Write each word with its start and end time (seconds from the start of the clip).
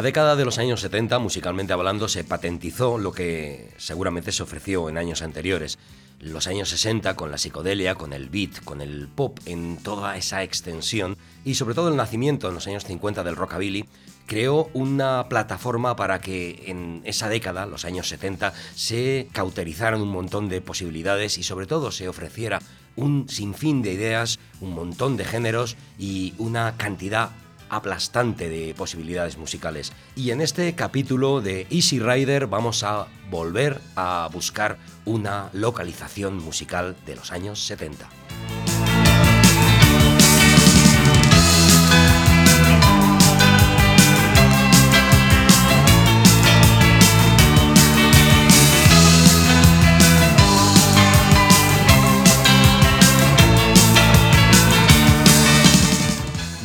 La 0.00 0.04
década 0.04 0.34
de 0.34 0.46
los 0.46 0.56
años 0.56 0.80
70, 0.80 1.18
musicalmente 1.18 1.74
hablando, 1.74 2.08
se 2.08 2.24
patentizó 2.24 2.96
lo 2.96 3.12
que 3.12 3.74
seguramente 3.76 4.32
se 4.32 4.42
ofreció 4.42 4.88
en 4.88 4.96
años 4.96 5.20
anteriores. 5.20 5.78
Los 6.20 6.46
años 6.46 6.70
60, 6.70 7.16
con 7.16 7.30
la 7.30 7.36
psicodelia, 7.36 7.96
con 7.96 8.14
el 8.14 8.30
beat, 8.30 8.64
con 8.64 8.80
el 8.80 9.08
pop 9.08 9.38
en 9.44 9.76
toda 9.76 10.16
esa 10.16 10.42
extensión, 10.42 11.18
y 11.44 11.56
sobre 11.56 11.74
todo 11.74 11.90
el 11.90 11.96
nacimiento 11.96 12.48
en 12.48 12.54
los 12.54 12.66
años 12.66 12.86
50 12.86 13.22
del 13.24 13.36
rockabilly, 13.36 13.84
creó 14.24 14.70
una 14.72 15.28
plataforma 15.28 15.96
para 15.96 16.22
que 16.22 16.62
en 16.68 17.02
esa 17.04 17.28
década, 17.28 17.66
los 17.66 17.84
años 17.84 18.08
70, 18.08 18.54
se 18.74 19.28
cauterizaran 19.32 20.00
un 20.00 20.08
montón 20.08 20.48
de 20.48 20.62
posibilidades 20.62 21.36
y 21.36 21.42
sobre 21.42 21.66
todo 21.66 21.90
se 21.90 22.08
ofreciera 22.08 22.60
un 22.96 23.28
sinfín 23.28 23.82
de 23.82 23.92
ideas, 23.92 24.38
un 24.62 24.72
montón 24.72 25.18
de 25.18 25.26
géneros 25.26 25.76
y 25.98 26.32
una 26.38 26.78
cantidad 26.78 27.32
aplastante 27.70 28.48
de 28.48 28.74
posibilidades 28.74 29.38
musicales. 29.38 29.92
Y 30.16 30.30
en 30.30 30.40
este 30.40 30.74
capítulo 30.74 31.40
de 31.40 31.66
Easy 31.70 31.98
Rider 31.98 32.46
vamos 32.46 32.82
a 32.82 33.06
volver 33.30 33.80
a 33.96 34.28
buscar 34.32 34.78
una 35.04 35.48
localización 35.52 36.36
musical 36.36 36.96
de 37.06 37.16
los 37.16 37.32
años 37.32 37.60
70. 37.64 38.08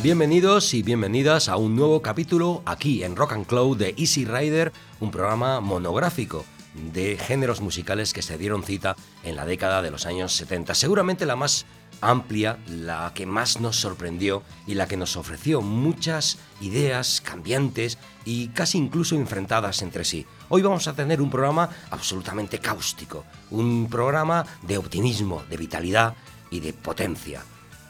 Bienvenidos 0.06 0.72
y 0.72 0.84
bienvenidas 0.84 1.48
a 1.48 1.56
un 1.56 1.74
nuevo 1.74 2.00
capítulo 2.00 2.62
aquí 2.64 3.02
en 3.02 3.16
Rock 3.16 3.32
and 3.32 3.44
Cloud 3.44 3.76
de 3.76 3.92
Easy 3.98 4.24
Rider, 4.24 4.72
un 5.00 5.10
programa 5.10 5.58
monográfico 5.58 6.44
de 6.92 7.18
géneros 7.18 7.60
musicales 7.60 8.12
que 8.12 8.22
se 8.22 8.38
dieron 8.38 8.62
cita 8.62 8.94
en 9.24 9.34
la 9.34 9.44
década 9.44 9.82
de 9.82 9.90
los 9.90 10.06
años 10.06 10.32
70. 10.34 10.76
Seguramente 10.76 11.26
la 11.26 11.34
más 11.34 11.66
amplia, 12.00 12.60
la 12.68 13.10
que 13.16 13.26
más 13.26 13.60
nos 13.60 13.80
sorprendió 13.80 14.44
y 14.64 14.74
la 14.74 14.86
que 14.86 14.96
nos 14.96 15.16
ofreció 15.16 15.60
muchas 15.60 16.38
ideas 16.60 17.20
cambiantes 17.20 17.98
y 18.24 18.50
casi 18.50 18.78
incluso 18.78 19.16
enfrentadas 19.16 19.82
entre 19.82 20.04
sí. 20.04 20.24
Hoy 20.50 20.62
vamos 20.62 20.86
a 20.86 20.94
tener 20.94 21.20
un 21.20 21.30
programa 21.30 21.68
absolutamente 21.90 22.60
cáustico, 22.60 23.24
un 23.50 23.88
programa 23.90 24.46
de 24.62 24.78
optimismo, 24.78 25.42
de 25.50 25.56
vitalidad 25.56 26.14
y 26.52 26.60
de 26.60 26.72
potencia. 26.72 27.42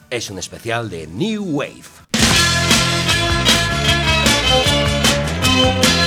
Es 0.09 0.31
un 0.31 0.39
especial 0.39 0.89
de 0.89 1.09
New 1.09 1.43
Wave. 1.43 2.06
Thank 4.49 6.06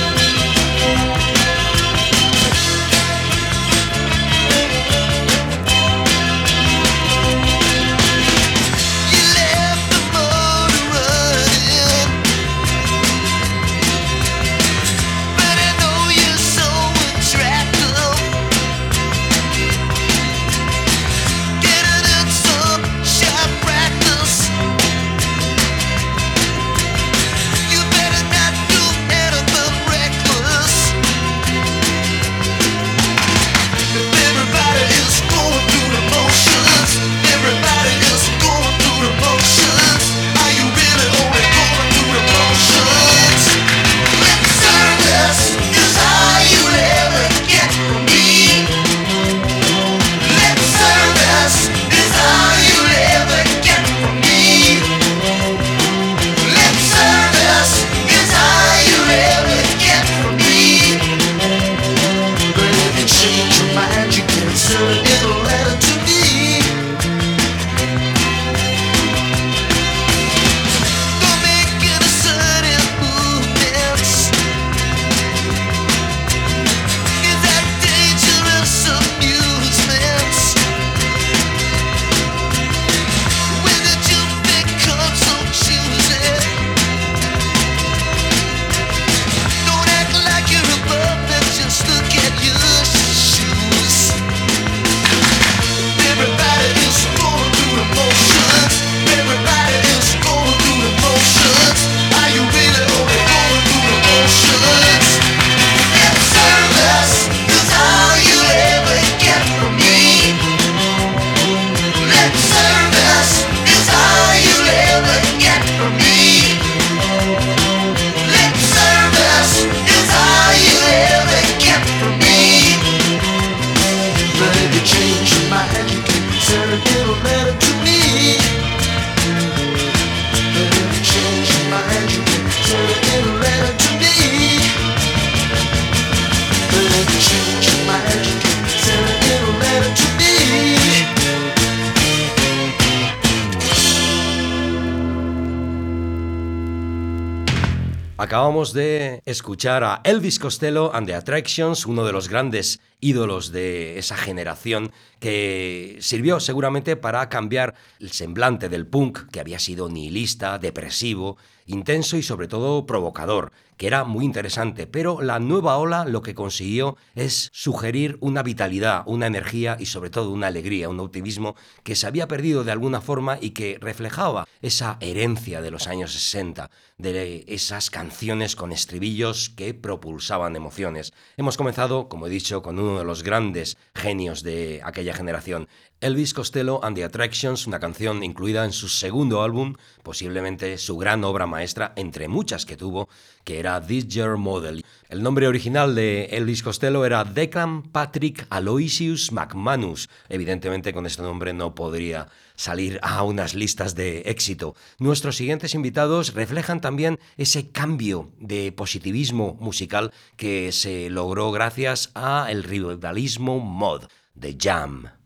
Acabamos 148.20 148.74
de 148.74 149.22
escuchar 149.24 149.82
a 149.82 150.02
Elvis 150.04 150.38
Costello 150.38 150.94
and 150.94 151.06
the 151.06 151.14
Attractions, 151.14 151.86
uno 151.86 152.04
de 152.04 152.12
los 152.12 152.28
grandes 152.28 152.78
ídolos 153.00 153.50
de 153.50 153.98
esa 153.98 154.14
generación 154.14 154.92
que 155.20 155.96
sirvió 156.02 156.38
seguramente 156.38 156.96
para 156.96 157.30
cambiar 157.30 157.76
el 157.98 158.10
semblante 158.10 158.68
del 158.68 158.86
punk, 158.86 159.30
que 159.30 159.40
había 159.40 159.58
sido 159.58 159.88
nihilista, 159.88 160.58
depresivo, 160.58 161.38
intenso 161.70 162.16
y 162.16 162.22
sobre 162.22 162.48
todo 162.48 162.86
provocador, 162.86 163.52
que 163.76 163.86
era 163.86 164.04
muy 164.04 164.24
interesante, 164.24 164.86
pero 164.86 165.22
la 165.22 165.38
nueva 165.38 165.78
ola 165.78 166.04
lo 166.04 166.20
que 166.20 166.34
consiguió 166.34 166.96
es 167.14 167.48
sugerir 167.52 168.18
una 168.20 168.42
vitalidad, 168.42 169.04
una 169.06 169.26
energía 169.26 169.76
y 169.80 169.86
sobre 169.86 170.10
todo 170.10 170.30
una 170.30 170.48
alegría, 170.48 170.88
un 170.88 171.00
optimismo 171.00 171.54
que 171.82 171.96
se 171.96 172.06
había 172.06 172.28
perdido 172.28 172.64
de 172.64 172.72
alguna 172.72 173.00
forma 173.00 173.38
y 173.40 173.50
que 173.50 173.78
reflejaba 173.80 174.46
esa 174.60 174.98
herencia 175.00 175.62
de 175.62 175.70
los 175.70 175.86
años 175.86 176.12
60, 176.12 176.70
de 176.98 177.44
esas 177.48 177.90
canciones 177.90 178.54
con 178.54 178.72
estribillos 178.72 179.48
que 179.48 179.72
propulsaban 179.72 180.56
emociones. 180.56 181.14
Hemos 181.36 181.56
comenzado, 181.56 182.08
como 182.08 182.26
he 182.26 182.30
dicho, 182.30 182.62
con 182.62 182.78
uno 182.78 182.98
de 182.98 183.04
los 183.04 183.22
grandes 183.22 183.78
genios 183.94 184.42
de 184.42 184.82
aquella 184.84 185.14
generación, 185.14 185.68
Elvis 186.02 186.32
Costello 186.32 186.82
and 186.82 186.96
the 186.96 187.04
Attractions, 187.04 187.66
una 187.66 187.78
canción 187.78 188.24
incluida 188.24 188.64
en 188.64 188.72
su 188.72 188.88
segundo 188.88 189.42
álbum, 189.42 189.74
posiblemente 190.02 190.78
su 190.78 190.96
gran 190.96 191.24
obra 191.24 191.46
maestra, 191.46 191.92
entre 191.94 192.26
muchas 192.26 192.64
que 192.64 192.78
tuvo, 192.78 193.10
que 193.44 193.58
era 193.58 193.78
This 193.86 194.08
Year 194.08 194.38
Model. 194.38 194.82
El 195.10 195.22
nombre 195.22 195.46
original 195.46 195.94
de 195.94 196.24
Elvis 196.30 196.62
Costello 196.62 197.04
era 197.04 197.24
Declan 197.24 197.82
Patrick 197.82 198.46
Aloysius 198.48 199.30
McManus. 199.30 200.08
Evidentemente 200.30 200.94
con 200.94 201.04
este 201.04 201.20
nombre 201.20 201.52
no 201.52 201.74
podría 201.74 202.28
salir 202.56 202.98
a 203.02 203.22
unas 203.22 203.54
listas 203.54 203.94
de 203.94 204.20
éxito. 204.20 204.74
Nuestros 204.98 205.36
siguientes 205.36 205.74
invitados 205.74 206.32
reflejan 206.32 206.80
también 206.80 207.18
ese 207.36 207.72
cambio 207.72 208.32
de 208.38 208.72
positivismo 208.72 209.58
musical 209.60 210.14
que 210.38 210.72
se 210.72 211.10
logró 211.10 211.52
gracias 211.52 212.10
a 212.14 212.50
el 212.50 212.62
rivalismo 212.62 213.60
mod 213.60 214.04
de 214.34 214.56
Jam. 214.58 215.19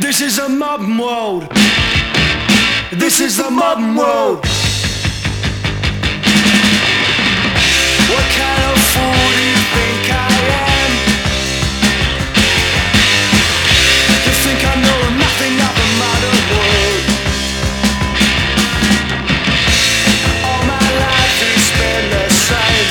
This 0.00 0.20
is 0.20 0.38
a 0.38 0.48
modern 0.48 0.96
world. 0.96 1.42
This 2.92 3.18
is 3.18 3.36
the 3.36 3.50
modern 3.50 3.96
world. 3.96 4.38
What 8.06 8.26
kind 8.38 8.62
of 8.70 8.78
fool 8.78 9.26
do 9.34 9.42
you 9.42 9.58
think 9.74 10.06
I 10.14 10.30
am? 10.54 10.90
You 14.22 14.34
think 14.46 14.60
I 14.62 14.74
know 14.86 15.00
nothing 15.18 15.54
of 15.66 15.74
the 15.82 15.88
modern 15.98 16.40
world? 16.54 17.02
All 20.46 20.62
my 20.62 20.86
life 20.94 21.38
has 21.42 21.66
been 21.74 22.06
the 22.14 22.26
same. 22.30 22.86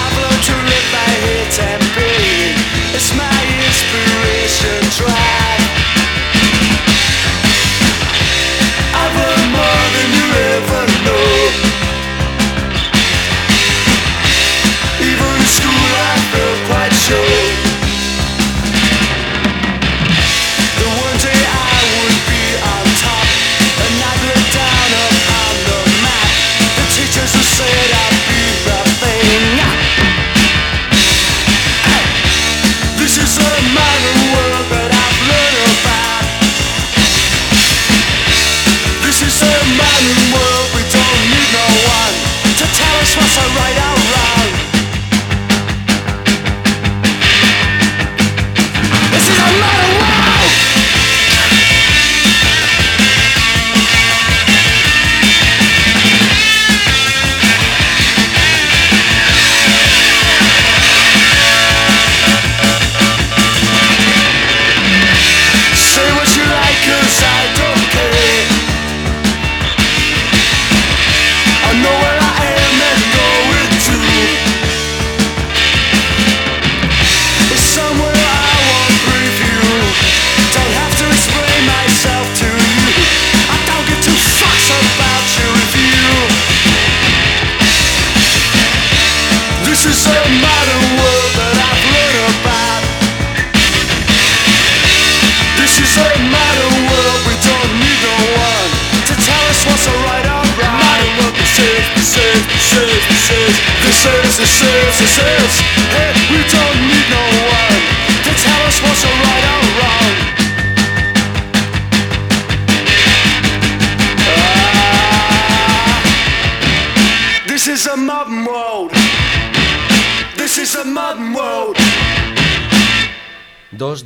I've 0.00 0.16
learned 0.16 0.44
to 0.48 0.56
live 0.64 0.88
by 0.96 1.12
hate 1.28 1.60
and 1.60 1.84
pain. 1.92 2.56
It's 2.96 3.12
my 3.12 3.36
inspiration 3.68 4.80
drive. 4.96 5.57
show. 17.08 17.47
so 43.38 43.44
right 43.54 43.77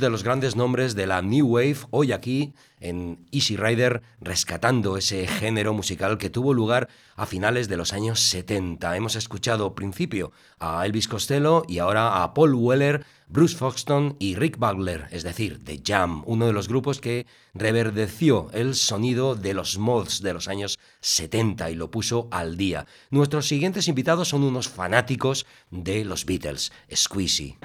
de 0.03 0.09
los 0.09 0.23
grandes 0.23 0.57
nombres 0.57 0.95
de 0.95 1.07
la 1.07 1.21
New 1.21 1.47
Wave 1.47 1.77
hoy 1.89 2.11
aquí 2.11 2.53
en 2.81 3.25
Easy 3.31 3.55
Rider 3.55 4.01
rescatando 4.19 4.97
ese 4.97 5.25
género 5.27 5.73
musical 5.73 6.17
que 6.17 6.29
tuvo 6.29 6.53
lugar 6.53 6.89
a 7.15 7.25
finales 7.25 7.69
de 7.69 7.77
los 7.77 7.93
años 7.93 8.19
70. 8.19 8.97
Hemos 8.97 9.15
escuchado 9.15 9.73
principio 9.75 10.33
a 10.59 10.85
Elvis 10.85 11.07
Costello 11.07 11.63
y 11.69 11.79
ahora 11.79 12.21
a 12.21 12.33
Paul 12.33 12.53
Weller, 12.55 13.05
Bruce 13.29 13.55
Foxton 13.55 14.17
y 14.19 14.35
Rick 14.35 14.57
Bugler, 14.57 15.07
es 15.11 15.23
decir, 15.23 15.63
The 15.63 15.81
Jam, 15.81 16.23
uno 16.25 16.47
de 16.47 16.53
los 16.53 16.67
grupos 16.67 16.99
que 16.99 17.25
reverdeció 17.53 18.49
el 18.51 18.75
sonido 18.75 19.35
de 19.35 19.53
los 19.53 19.77
mods 19.77 20.21
de 20.21 20.33
los 20.33 20.49
años 20.49 20.79
70 20.99 21.71
y 21.71 21.75
lo 21.75 21.89
puso 21.89 22.27
al 22.29 22.57
día. 22.57 22.85
Nuestros 23.09 23.47
siguientes 23.47 23.87
invitados 23.87 24.27
son 24.27 24.43
unos 24.43 24.67
fanáticos 24.67 25.45
de 25.71 26.03
los 26.03 26.25
Beatles, 26.25 26.73
Squeezy. 26.93 27.55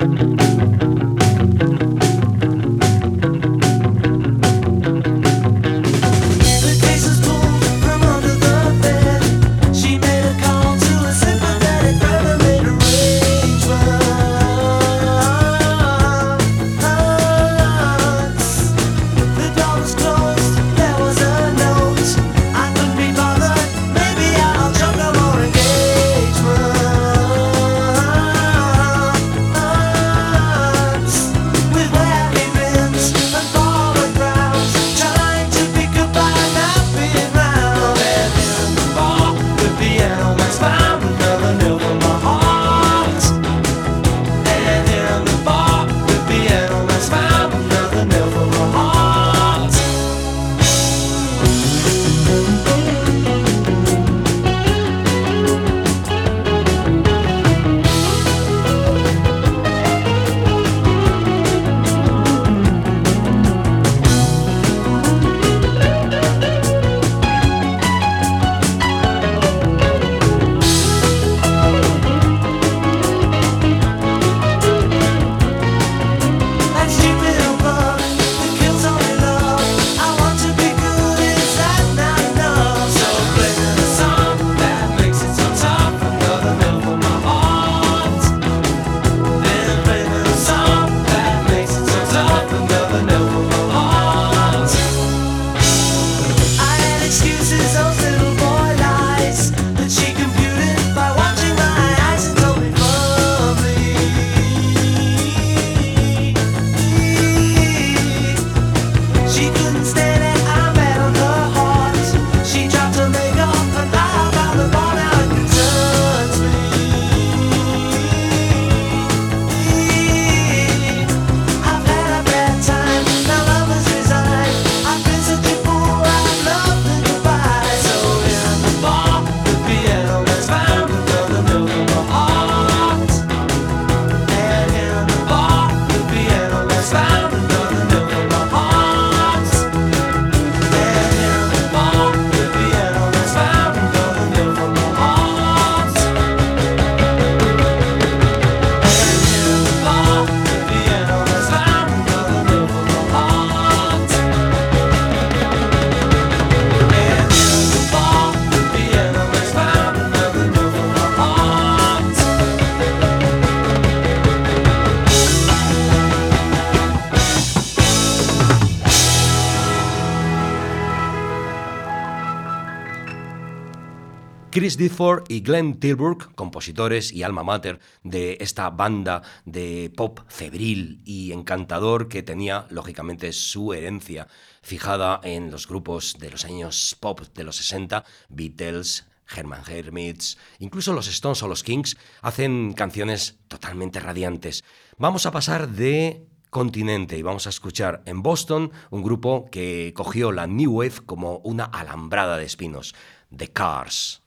Chris 174.69 174.77
Difford 174.77 175.25
y 175.31 175.41
Glenn 175.41 175.81
Tilburg, 175.81 176.35
compositores 176.35 177.11
y 177.11 177.23
alma 177.23 177.43
mater 177.43 177.81
de 178.03 178.37
esta 178.39 178.69
banda 178.69 179.23
de 179.47 179.91
pop 179.97 180.21
febril 180.29 181.01
y 181.07 181.33
encantador 181.33 182.09
que 182.09 182.23
tenía, 182.23 182.67
lógicamente, 182.69 183.33
su 183.33 183.73
herencia 183.73 184.29
fijada 184.61 185.23
en 185.25 185.51
los 185.51 185.67
grupos 185.69 186.17
de 186.19 186.31
los 186.31 186.45
años 186.45 186.95
pop 187.01 187.23
de 187.35 187.45
los 187.45 187.57
60, 187.57 188.05
Beatles, 188.29 189.07
Herman 189.35 189.63
Hermits, 189.67 190.37
incluso 190.59 190.93
los 190.93 191.09
Stones 191.09 191.43
o 191.43 191.49
los 191.49 191.63
Kings 191.63 191.97
hacen 192.21 192.75
canciones 192.75 193.39
totalmente 193.49 194.01
radiantes. 194.01 194.65
Vamos 194.99 195.25
a 195.25 195.31
pasar 195.33 195.71
de 195.71 196.29
continente 196.51 197.17
y 197.19 197.23
vamos 197.23 197.47
a 197.47 197.51
escuchar 197.51 198.03
en 198.07 198.23
Boston 198.23 198.73
un 198.91 199.03
grupo 199.03 199.49
que 199.51 199.93
cogió 199.95 200.33
la 200.33 200.47
New 200.47 200.79
Wave 200.79 201.05
como 201.05 201.39
una 201.39 201.65
alambrada 201.65 202.37
de 202.37 202.45
espinos, 202.45 202.95
The 203.31 203.47
Cars. 203.47 204.21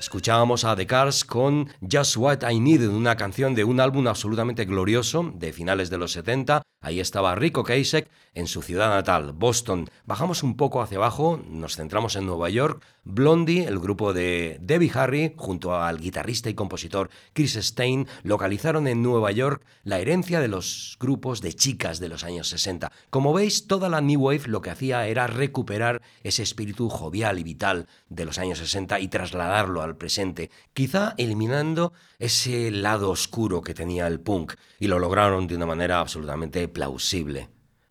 Escuchábamos 0.00 0.64
a 0.64 0.74
The 0.74 0.86
Cars 0.86 1.26
con 1.26 1.68
Just 1.82 2.16
What 2.16 2.50
I 2.50 2.58
Needed, 2.58 2.88
una 2.88 3.16
canción 3.16 3.54
de 3.54 3.64
un 3.64 3.80
álbum 3.80 4.06
absolutamente 4.06 4.64
glorioso 4.64 5.30
de 5.34 5.52
finales 5.52 5.90
de 5.90 5.98
los 5.98 6.12
70. 6.12 6.62
Ahí 6.82 6.98
estaba 6.98 7.34
Rico 7.34 7.62
Kasek 7.62 8.08
en 8.32 8.46
su 8.46 8.62
ciudad 8.62 8.88
natal, 8.88 9.32
Boston. 9.34 9.90
Bajamos 10.06 10.42
un 10.42 10.56
poco 10.56 10.80
hacia 10.80 10.96
abajo, 10.96 11.38
nos 11.46 11.76
centramos 11.76 12.16
en 12.16 12.24
Nueva 12.24 12.48
York. 12.48 12.82
Blondie, 13.04 13.64
el 13.64 13.78
grupo 13.78 14.14
de 14.14 14.58
Debbie 14.60 14.90
Harry, 14.94 15.34
junto 15.36 15.74
al 15.74 15.98
guitarrista 15.98 16.48
y 16.48 16.54
compositor 16.54 17.10
Chris 17.34 17.54
Stein, 17.54 18.06
localizaron 18.22 18.86
en 18.86 19.02
Nueva 19.02 19.30
York 19.30 19.62
la 19.84 19.98
herencia 19.98 20.40
de 20.40 20.48
los 20.48 20.96
grupos 21.00 21.42
de 21.42 21.52
chicas 21.52 21.98
de 21.98 22.08
los 22.08 22.24
años 22.24 22.48
60. 22.48 22.90
Como 23.10 23.34
veis, 23.34 23.66
toda 23.66 23.90
la 23.90 24.00
New 24.00 24.20
Wave 24.20 24.42
lo 24.46 24.62
que 24.62 24.70
hacía 24.70 25.06
era 25.06 25.26
recuperar 25.26 26.00
ese 26.22 26.42
espíritu 26.42 26.88
jovial 26.88 27.38
y 27.38 27.42
vital 27.42 27.88
de 28.08 28.24
los 28.24 28.38
años 28.38 28.58
60 28.58 29.00
y 29.00 29.08
trasladarlo 29.08 29.82
al 29.82 29.96
presente, 29.96 30.50
quizá 30.72 31.14
eliminando 31.18 31.92
ese 32.18 32.70
lado 32.70 33.10
oscuro 33.10 33.60
que 33.60 33.74
tenía 33.74 34.06
el 34.06 34.20
punk, 34.20 34.54
y 34.78 34.86
lo 34.86 34.98
lograron 34.98 35.46
de 35.46 35.56
una 35.56 35.66
manera 35.66 36.00
absolutamente 36.00 36.69
plausible. 36.74 37.46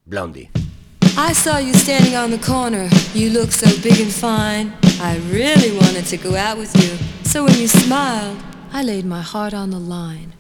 Blondie. 0.06 0.50
I 1.18 1.34
saw 1.34 1.58
you 1.58 1.74
standing 1.74 2.16
on 2.16 2.32
the 2.32 2.38
corner. 2.38 2.90
You 3.14 3.30
look 3.32 3.52
so 3.52 3.70
big 3.82 4.00
and 4.00 4.12
fine. 4.12 4.74
I 5.02 5.18
really 5.30 5.78
wanted 5.78 6.06
to 6.06 6.18
go 6.18 6.36
out 6.36 6.58
with 6.58 6.74
you. 6.82 6.98
So 7.24 7.44
when 7.46 7.58
you 7.58 7.68
smiled, 7.68 8.38
I 8.72 8.84
laid 8.84 9.06
my 9.06 9.22
heart 9.22 9.54
on 9.54 9.70
the 9.70 9.80
line. 9.80 10.34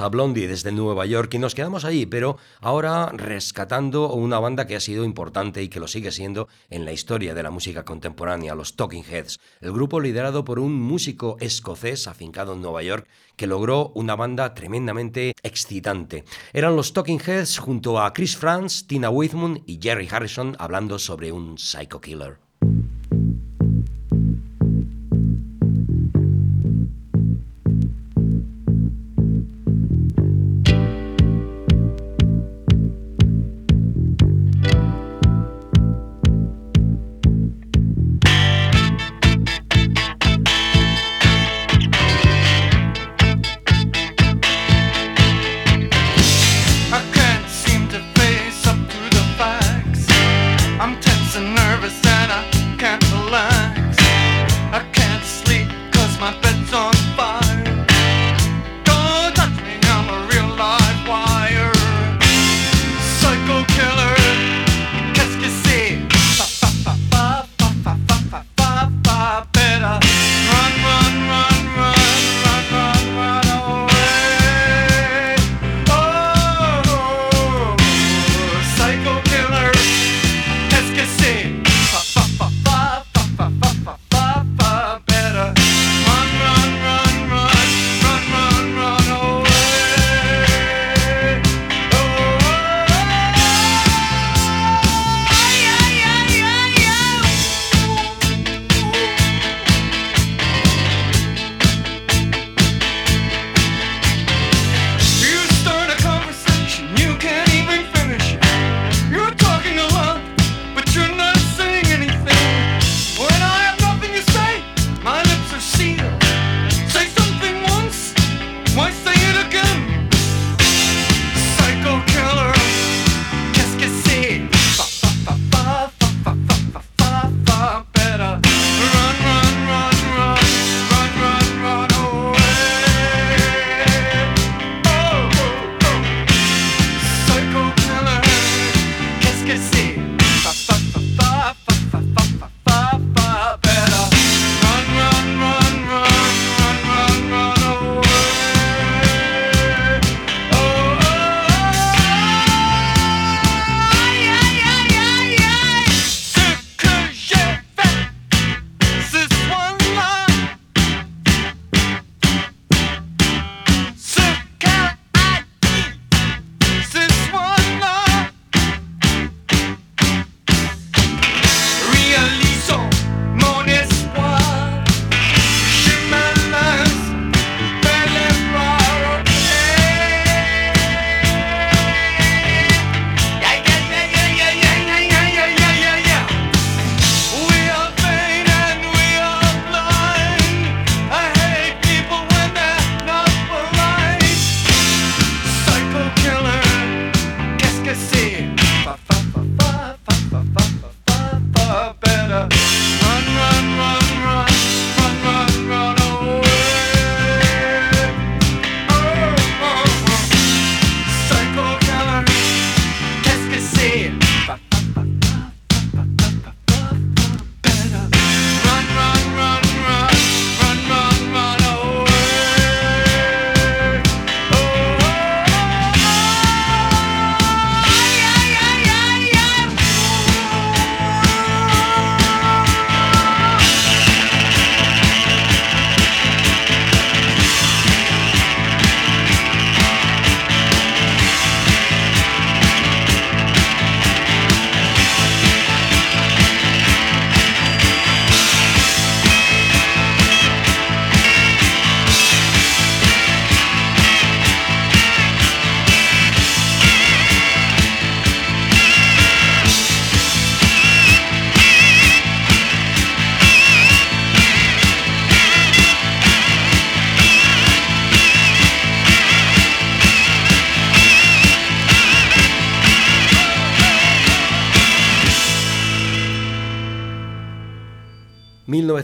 a 0.00 0.08
Blondie 0.08 0.48
desde 0.48 0.72
Nueva 0.72 1.06
York 1.06 1.34
y 1.34 1.38
nos 1.38 1.54
quedamos 1.54 1.84
allí, 1.84 2.06
pero 2.06 2.38
ahora 2.60 3.10
rescatando 3.12 4.12
una 4.12 4.38
banda 4.38 4.66
que 4.66 4.76
ha 4.76 4.80
sido 4.80 5.04
importante 5.04 5.62
y 5.62 5.68
que 5.68 5.80
lo 5.80 5.88
sigue 5.88 6.12
siendo 6.12 6.48
en 6.70 6.84
la 6.84 6.92
historia 6.92 7.34
de 7.34 7.42
la 7.42 7.50
música 7.50 7.84
contemporánea, 7.84 8.54
los 8.54 8.76
Talking 8.76 9.04
Heads, 9.04 9.40
el 9.60 9.72
grupo 9.72 10.00
liderado 10.00 10.44
por 10.44 10.58
un 10.58 10.80
músico 10.80 11.36
escocés 11.40 12.06
afincado 12.06 12.54
en 12.54 12.62
Nueva 12.62 12.82
York 12.82 13.08
que 13.36 13.46
logró 13.46 13.92
una 13.94 14.16
banda 14.16 14.54
tremendamente 14.54 15.34
excitante. 15.42 16.24
Eran 16.52 16.76
los 16.76 16.92
Talking 16.92 17.20
Heads 17.20 17.58
junto 17.58 18.00
a 18.00 18.12
Chris 18.12 18.36
Franz, 18.36 18.86
Tina 18.86 19.10
Weithman 19.10 19.62
y 19.66 19.78
Jerry 19.82 20.08
Harrison 20.10 20.56
hablando 20.58 20.98
sobre 20.98 21.32
un 21.32 21.58
Psycho 21.58 22.00
Killer. 22.00 22.51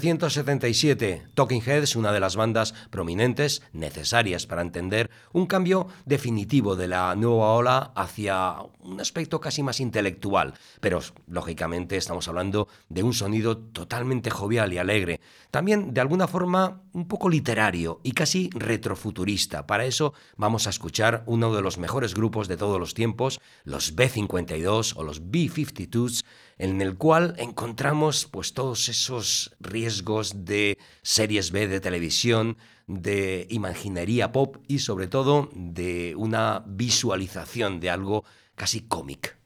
1977, 0.08 1.28
Talking 1.34 1.60
Heads, 1.60 1.94
una 1.94 2.12
de 2.12 2.20
las 2.20 2.34
bandas 2.34 2.72
prominentes, 2.88 3.62
necesarias 3.72 4.46
para 4.46 4.62
entender 4.62 5.10
un 5.32 5.46
cambio 5.46 5.88
definitivo 6.06 6.76
de 6.76 6.88
la 6.88 7.14
nueva 7.14 7.52
ola 7.52 7.92
hacia 7.94 8.54
un 8.80 9.00
aspecto 9.00 9.38
casi 9.38 9.62
más 9.62 9.80
intelectual, 9.80 10.54
pero 10.80 11.00
lógicamente 11.26 11.98
estamos 11.98 12.26
hablando 12.26 12.68
de 12.88 13.02
un 13.02 13.12
sonido 13.12 13.58
totalmente 13.58 14.30
jovial 14.30 14.72
y 14.72 14.78
alegre, 14.78 15.20
también 15.50 15.92
de 15.92 16.00
alguna 16.00 16.26
forma 16.26 16.80
un 16.94 17.06
poco 17.06 17.28
literario 17.28 18.00
y 18.02 18.12
casi 18.12 18.48
retrofuturista. 18.54 19.66
Para 19.66 19.84
eso 19.84 20.14
vamos 20.36 20.66
a 20.66 20.70
escuchar 20.70 21.22
uno 21.26 21.54
de 21.54 21.60
los 21.60 21.76
mejores 21.76 22.14
grupos 22.14 22.48
de 22.48 22.56
todos 22.56 22.80
los 22.80 22.94
tiempos, 22.94 23.40
los 23.64 23.94
B52 23.94 24.94
o 24.96 25.02
los 25.02 25.22
B52s, 25.22 26.24
en 26.58 26.80
el 26.82 26.96
cual 26.96 27.34
encontramos 27.38 28.26
pues 28.26 28.52
todos 28.52 28.88
esos 28.88 29.56
riesgos 29.60 30.44
de 30.44 30.76
series 31.02 31.50
B 31.52 31.68
de 31.68 31.80
televisión, 31.80 32.56
de 32.86 33.46
imaginería 33.50 34.32
pop 34.32 34.56
y 34.66 34.80
sobre 34.80 35.08
todo 35.08 35.50
de 35.54 36.14
una 36.16 36.64
visualización 36.66 37.80
de 37.80 37.90
algo 37.90 38.24
casi 38.54 38.80
cómic. 38.80 39.37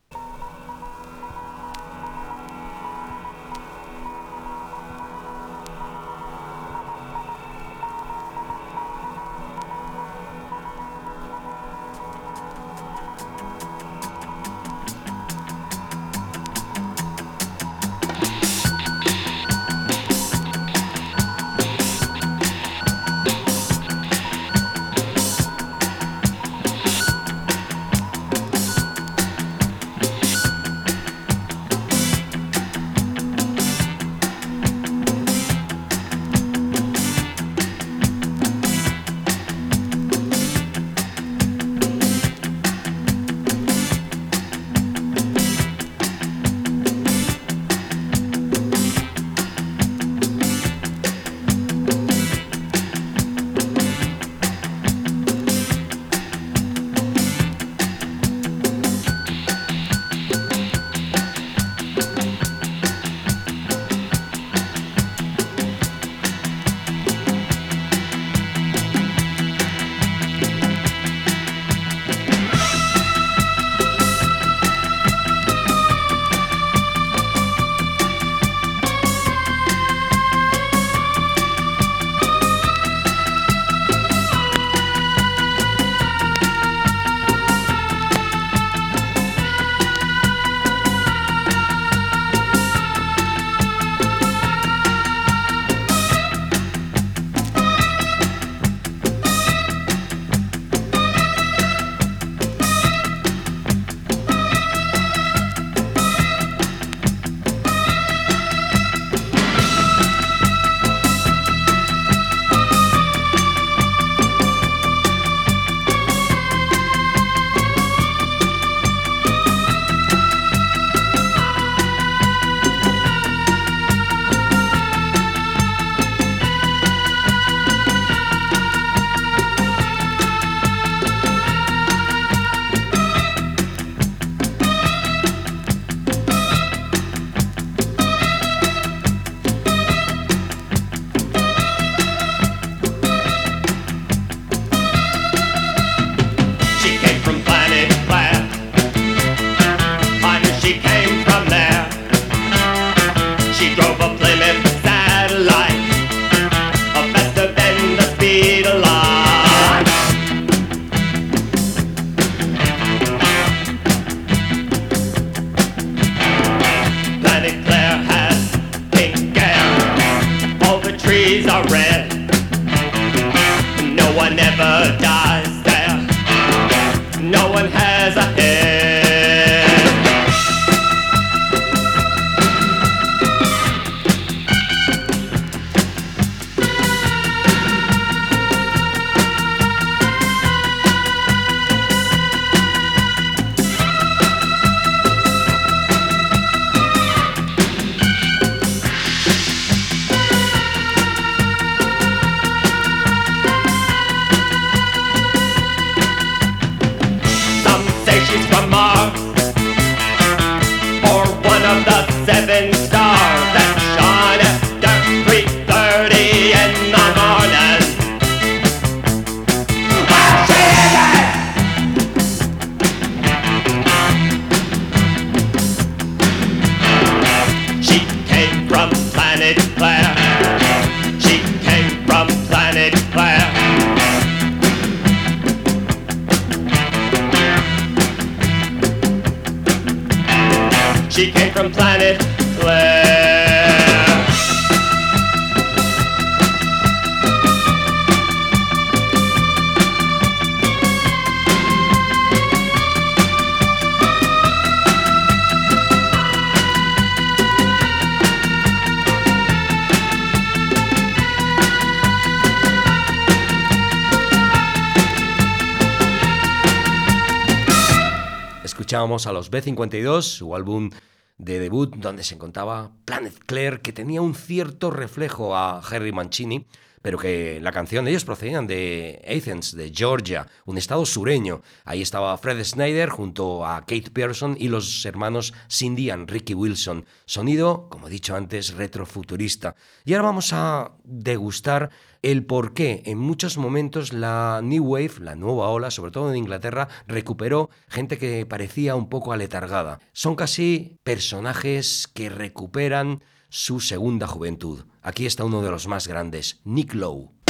escuchábamos 268.93 269.27
a 269.27 269.33
los 269.33 269.51
B52, 269.51 270.21
su 270.21 270.55
álbum 270.55 270.91
de 271.39 271.59
debut 271.59 271.97
donde 271.97 272.23
se 272.25 272.35
encontraba 272.35 272.93
Planet 273.07 273.33
Claire, 273.47 273.81
que 273.81 273.91
tenía 273.91 274.21
un 274.21 274.35
cierto 274.35 274.91
reflejo 274.91 275.57
a 275.57 275.79
Harry 275.79 276.13
Mancini, 276.13 276.67
pero 277.03 277.19
que 277.19 277.61
la 277.61 277.73
canción 277.73 278.05
de 278.05 278.13
ellos 278.13 278.25
procedían 278.25 278.67
de 278.67 279.21
Athens, 279.27 279.77
de 279.77 279.93
Georgia, 279.95 280.47
un 280.65 280.79
estado 280.79 281.05
sureño. 281.05 281.63
Ahí 281.85 282.01
estaba 282.01 282.37
Fred 282.39 282.63
Snyder 282.65 283.11
junto 283.11 283.67
a 283.67 283.81
Kate 283.81 284.11
Pearson 284.13 284.57
y 284.59 284.69
los 284.69 285.05
hermanos 285.05 285.53
Cindy 285.69 286.11
y 286.11 286.13
Ricky 286.13 286.55
Wilson. 286.55 287.05
Sonido, 287.27 287.89
como 287.91 288.09
he 288.09 288.11
dicho 288.11 288.35
antes, 288.35 288.75
retrofuturista. 288.75 289.75
Y 290.05 290.15
ahora 290.15 290.27
vamos 290.27 290.53
a 290.53 290.93
degustar 291.05 291.91
el 292.23 292.47
por 292.47 292.73
qué 292.73 293.03
en 293.07 293.19
muchos 293.19 293.59
momentos 293.59 294.13
la 294.13 294.61
New 294.63 294.85
Wave, 294.85 295.15
la 295.21 295.35
nueva 295.35 295.69
ola, 295.69 295.91
sobre 295.91 296.13
todo 296.13 296.31
en 296.31 296.37
Inglaterra, 296.37 296.89
recuperó 297.07 297.69
gente 297.89 298.17
que 298.17 298.47
parecía 298.47 298.95
un 298.95 299.09
poco 299.09 299.33
aletargada. 299.33 299.99
Son 300.13 300.37
casi 300.37 300.99
personajes 301.03 302.07
que 302.07 302.29
recuperan 302.31 303.23
su 303.49 303.81
segunda 303.81 304.27
juventud. 304.27 304.85
Aquí 305.05 305.27
está 305.27 305.45
uno 305.45 305.63
de 305.63 305.71
los 305.71 305.89
más 305.89 306.07
grandes, 306.07 306.61
Nick 306.65 306.95
Lowe. 306.95 307.42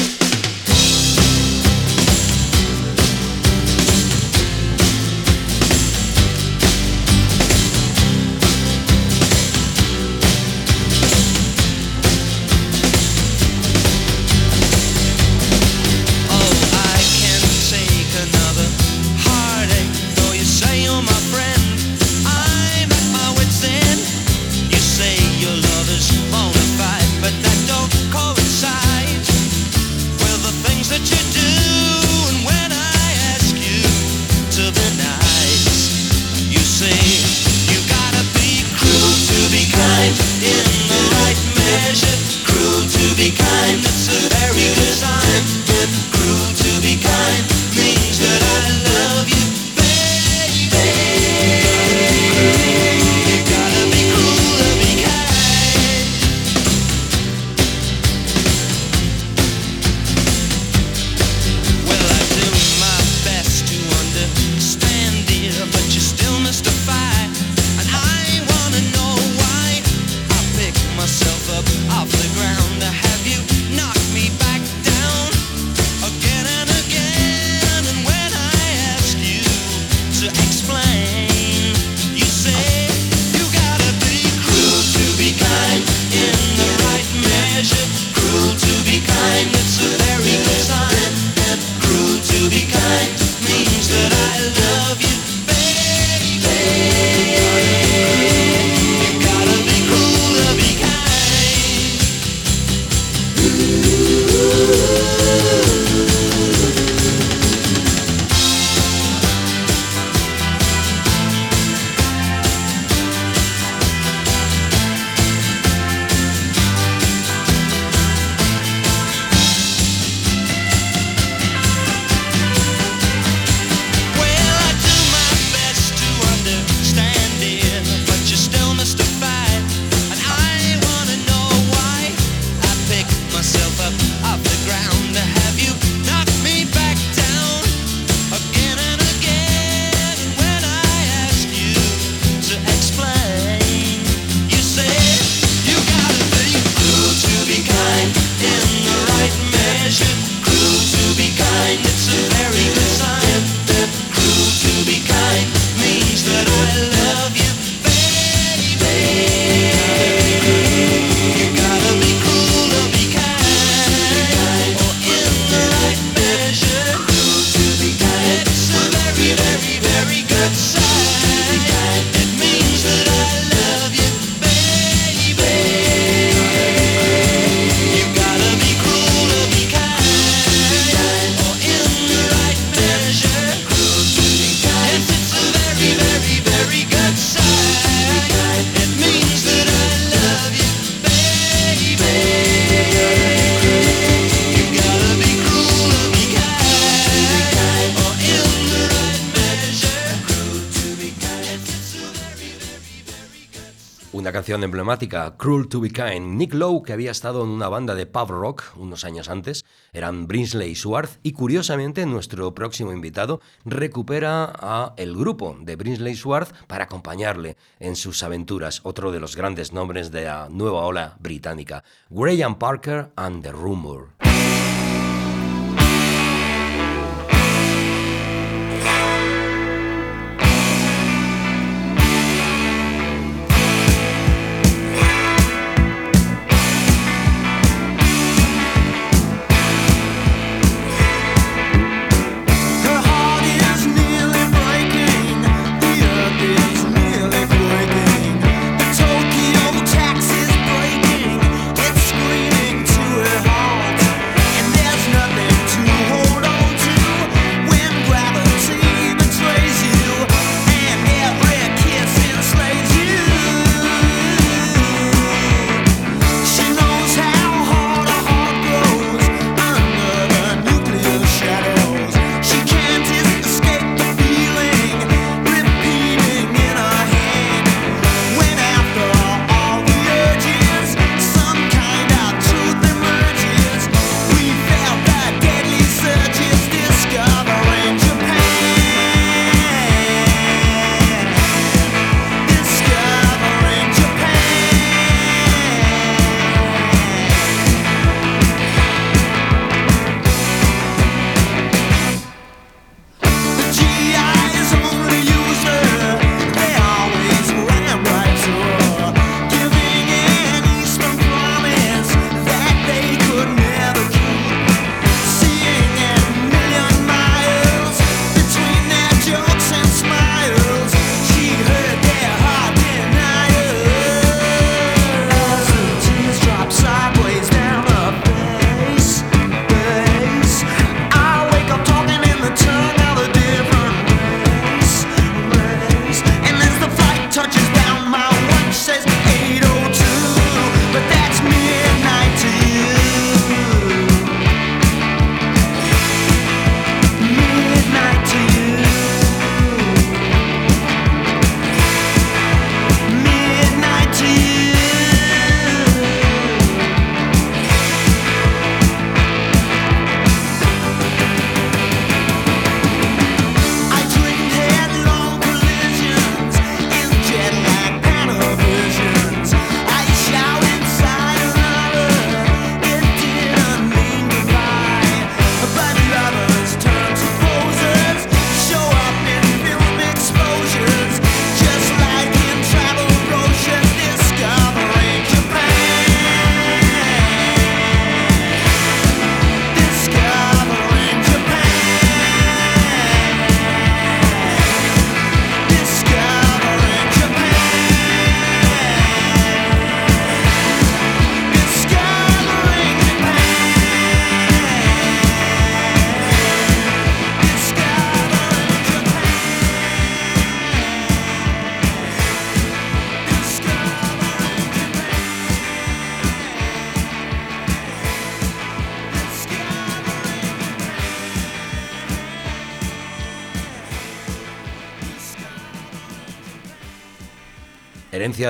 Cruel 205.36 205.68
to 205.68 205.80
Be 205.80 205.90
Kind. 205.90 206.36
Nick 206.38 206.54
Lowe, 206.54 206.82
que 206.82 206.92
había 206.92 207.10
estado 207.10 207.44
en 207.44 207.50
una 207.50 207.68
banda 207.68 207.94
de 207.94 208.06
pub 208.06 208.30
rock 208.30 208.64
unos 208.76 209.04
años 209.04 209.28
antes, 209.28 209.64
eran 209.92 210.26
Brinsley 210.26 210.74
Swartz, 210.74 211.18
y 211.22 211.32
curiosamente 211.32 212.04
nuestro 212.04 212.54
próximo 212.54 212.92
invitado 212.92 213.40
recupera 213.64 214.52
a 214.54 214.94
el 214.96 215.16
grupo 215.16 215.56
de 215.60 215.76
Brinsley 215.76 216.16
Swartz 216.16 216.52
para 216.66 216.84
acompañarle 216.84 217.56
en 217.78 217.94
sus 217.96 218.22
aventuras, 218.22 218.80
otro 218.82 219.12
de 219.12 219.20
los 219.20 219.36
grandes 219.36 219.72
nombres 219.72 220.10
de 220.10 220.24
la 220.24 220.48
nueva 220.50 220.84
ola 220.84 221.16
británica, 221.20 221.84
Graham 222.10 222.58
Parker 222.58 223.12
and 223.16 223.42
the 223.42 223.52
Rumor. 223.52 224.31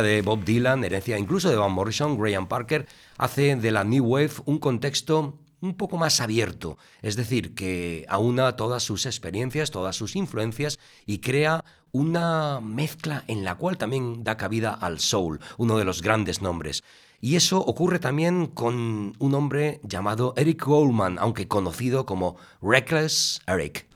de 0.00 0.22
Bob 0.22 0.44
Dylan, 0.44 0.84
herencia 0.84 1.18
incluso 1.18 1.50
de 1.50 1.56
Van 1.56 1.72
Morrison, 1.72 2.16
Graham 2.16 2.48
Parker, 2.48 2.86
hace 3.18 3.56
de 3.56 3.70
la 3.70 3.84
New 3.84 4.04
Wave 4.04 4.30
un 4.46 4.58
contexto 4.58 5.38
un 5.60 5.74
poco 5.74 5.96
más 5.96 6.20
abierto, 6.20 6.78
es 7.02 7.16
decir, 7.16 7.54
que 7.54 8.04
aúna 8.08 8.56
todas 8.56 8.82
sus 8.82 9.06
experiencias, 9.06 9.70
todas 9.70 9.94
sus 9.94 10.16
influencias 10.16 10.78
y 11.06 11.18
crea 11.18 11.64
una 11.92 12.60
mezcla 12.60 13.24
en 13.28 13.44
la 13.44 13.56
cual 13.56 13.76
también 13.76 14.24
da 14.24 14.36
cabida 14.36 14.72
al 14.72 14.98
soul, 14.98 15.40
uno 15.58 15.76
de 15.78 15.84
los 15.84 16.00
grandes 16.00 16.40
nombres. 16.40 16.82
Y 17.20 17.36
eso 17.36 17.58
ocurre 17.58 17.98
también 17.98 18.46
con 18.46 19.14
un 19.18 19.34
hombre 19.34 19.80
llamado 19.84 20.34
Eric 20.36 20.64
Goldman, 20.64 21.18
aunque 21.20 21.46
conocido 21.46 22.06
como 22.06 22.36
Reckless 22.60 23.40
Eric. 23.46 23.86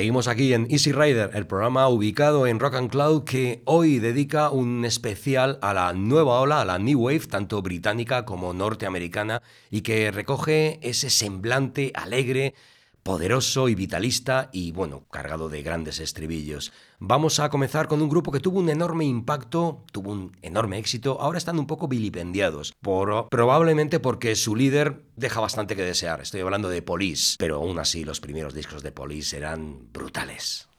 Seguimos 0.00 0.28
aquí 0.28 0.54
en 0.54 0.66
Easy 0.70 0.92
Rider, 0.92 1.32
el 1.34 1.46
programa 1.46 1.86
ubicado 1.90 2.46
en 2.46 2.58
Rock 2.58 2.76
and 2.76 2.90
Cloud 2.90 3.24
que 3.24 3.60
hoy 3.66 3.98
dedica 3.98 4.48
un 4.48 4.86
especial 4.86 5.58
a 5.60 5.74
la 5.74 5.92
nueva 5.92 6.40
ola, 6.40 6.62
a 6.62 6.64
la 6.64 6.78
New 6.78 7.00
Wave, 7.00 7.26
tanto 7.26 7.60
británica 7.60 8.24
como 8.24 8.54
norteamericana, 8.54 9.42
y 9.70 9.82
que 9.82 10.10
recoge 10.10 10.78
ese 10.80 11.10
semblante 11.10 11.92
alegre, 11.94 12.54
poderoso 13.02 13.68
y 13.68 13.74
vitalista 13.74 14.48
y 14.54 14.72
bueno, 14.72 15.04
cargado 15.10 15.50
de 15.50 15.62
grandes 15.62 16.00
estribillos. 16.00 16.72
Vamos 17.02 17.40
a 17.40 17.48
comenzar 17.48 17.88
con 17.88 18.02
un 18.02 18.10
grupo 18.10 18.30
que 18.30 18.40
tuvo 18.40 18.58
un 18.58 18.68
enorme 18.68 19.06
impacto, 19.06 19.86
tuvo 19.90 20.12
un 20.12 20.36
enorme 20.42 20.76
éxito, 20.76 21.18
ahora 21.18 21.38
están 21.38 21.58
un 21.58 21.66
poco 21.66 21.88
vilipendiados, 21.88 22.74
probablemente 22.82 24.00
porque 24.00 24.36
su 24.36 24.54
líder 24.54 25.02
deja 25.16 25.40
bastante 25.40 25.76
que 25.76 25.82
desear. 25.82 26.20
Estoy 26.20 26.42
hablando 26.42 26.68
de 26.68 26.82
Police, 26.82 27.36
pero 27.38 27.56
aún 27.56 27.78
así 27.78 28.04
los 28.04 28.20
primeros 28.20 28.52
discos 28.52 28.82
de 28.82 28.92
Police 28.92 29.34
eran 29.34 29.90
brutales. 29.94 30.69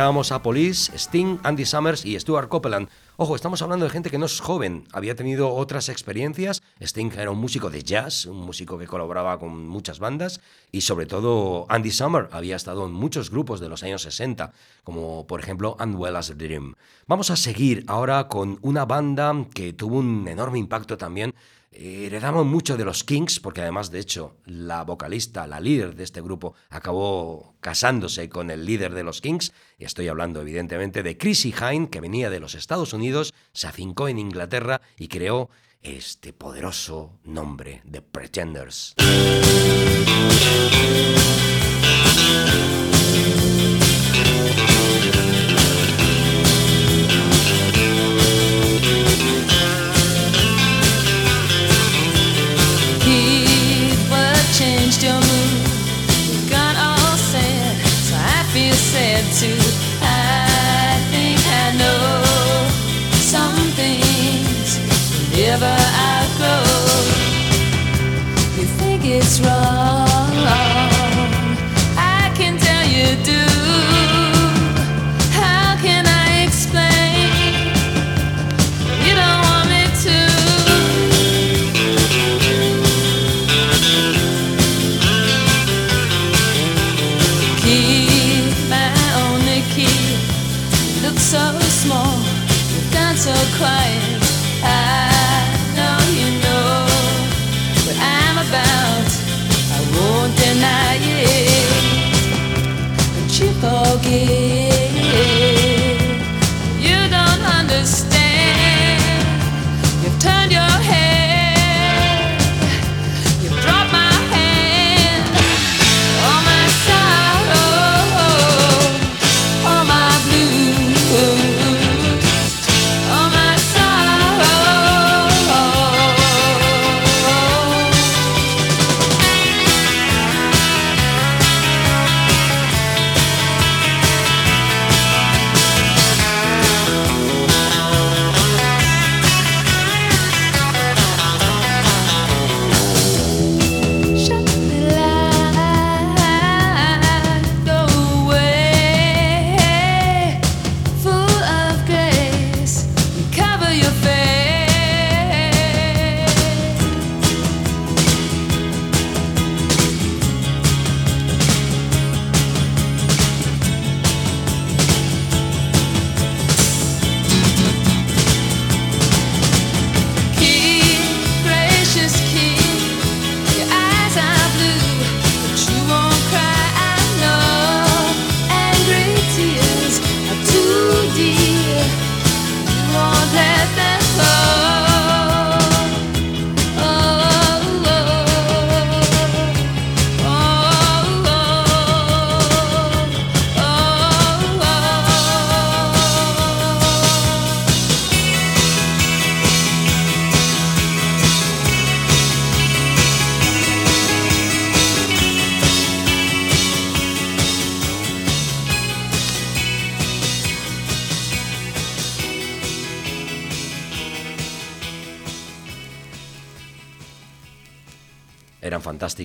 Escuchábamos 0.00 0.32
a 0.32 0.42
Police, 0.42 0.96
Sting, 0.96 1.40
Andy 1.42 1.66
Summers 1.66 2.06
y 2.06 2.18
Stuart 2.18 2.48
Copeland. 2.48 2.88
Ojo, 3.18 3.36
estamos 3.36 3.60
hablando 3.60 3.84
de 3.84 3.90
gente 3.90 4.08
que 4.08 4.16
no 4.16 4.24
es 4.24 4.40
joven, 4.40 4.88
había 4.92 5.14
tenido 5.14 5.52
otras 5.54 5.90
experiencias. 5.90 6.62
Sting 6.80 7.10
era 7.18 7.30
un 7.30 7.38
músico 7.38 7.68
de 7.68 7.82
jazz, 7.82 8.24
un 8.24 8.38
músico 8.38 8.78
que 8.78 8.86
colaboraba 8.86 9.38
con 9.38 9.68
muchas 9.68 9.98
bandas 9.98 10.40
y 10.72 10.80
sobre 10.80 11.04
todo 11.04 11.66
Andy 11.68 11.90
Summer 11.90 12.30
había 12.32 12.56
estado 12.56 12.86
en 12.86 12.92
muchos 12.92 13.30
grupos 13.30 13.60
de 13.60 13.68
los 13.68 13.82
años 13.82 14.00
60, 14.00 14.54
como 14.84 15.26
por 15.26 15.38
ejemplo 15.38 15.76
And 15.78 15.96
Well 15.96 16.16
as 16.16 16.30
a 16.30 16.34
Dream. 16.34 16.76
Vamos 17.06 17.30
a 17.30 17.36
seguir 17.36 17.84
ahora 17.86 18.28
con 18.28 18.58
una 18.62 18.86
banda 18.86 19.34
que 19.52 19.74
tuvo 19.74 19.98
un 19.98 20.26
enorme 20.28 20.58
impacto 20.58 20.96
también 20.96 21.34
heredamos 21.72 22.46
mucho 22.46 22.76
de 22.76 22.84
los 22.84 23.04
Kings, 23.04 23.40
porque 23.40 23.62
además, 23.62 23.90
de 23.90 24.00
hecho, 24.00 24.36
la 24.44 24.82
vocalista, 24.84 25.46
la 25.46 25.60
líder 25.60 25.94
de 25.94 26.04
este 26.04 26.20
grupo, 26.20 26.54
acabó 26.68 27.56
casándose 27.60 28.28
con 28.28 28.50
el 28.50 28.66
líder 28.66 28.94
de 28.94 29.04
los 29.04 29.20
Kings. 29.20 29.52
Estoy 29.78 30.08
hablando, 30.08 30.40
evidentemente, 30.40 31.02
de 31.02 31.16
Chrissy 31.16 31.54
Hine, 31.54 31.88
que 31.88 32.00
venía 32.00 32.30
de 32.30 32.40
los 32.40 32.54
Estados 32.54 32.92
Unidos, 32.92 33.34
se 33.52 33.68
afincó 33.68 34.08
en 34.08 34.18
Inglaterra 34.18 34.80
y 34.98 35.08
creó 35.08 35.50
este 35.82 36.32
poderoso 36.32 37.18
nombre 37.24 37.80
de 37.84 38.02
Pretenders. 38.02 38.94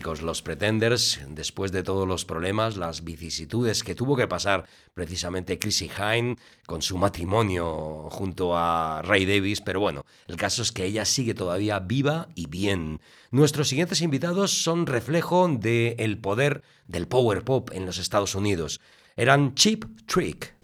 Los 0.06 0.44
Pretenders, 0.44 1.20
después 1.30 1.72
de 1.72 1.82
todos 1.82 2.08
los 2.08 2.26
problemas, 2.26 2.78
las 2.78 3.04
vicisitudes 3.04 3.84
que 3.84 3.96
tuvo 3.96 4.16
que 4.16 4.28
pasar 4.28 4.66
precisamente 4.94 5.58
Chrissy 5.58 5.90
Hine 5.90 6.38
con 6.68 6.84
su 6.84 7.00
matrimonio 7.00 8.08
junto 8.12 8.56
a 8.56 9.02
Ray 9.02 9.26
Davis, 9.26 9.62
pero 9.62 9.80
bueno, 9.80 10.06
el 10.28 10.38
caso 10.38 10.62
es 10.62 10.72
que 10.72 10.86
ella 10.86 11.06
sigue 11.06 11.34
todavía 11.34 11.80
viva 11.80 12.30
y 12.36 12.46
bien. 12.46 13.02
Nuestros 13.32 13.68
siguientes 13.68 14.02
invitados 14.02 14.52
son 14.52 14.86
reflejo 14.86 15.48
del 15.48 15.96
el 15.98 16.20
poder 16.20 16.62
del 16.88 17.08
power 17.08 17.44
pop 17.44 17.72
en 17.74 17.88
los 17.88 17.98
Estados 17.98 18.36
Unidos. 18.36 18.82
Eran 19.16 19.56
Cheap 19.56 19.86
Trick. 20.06 20.55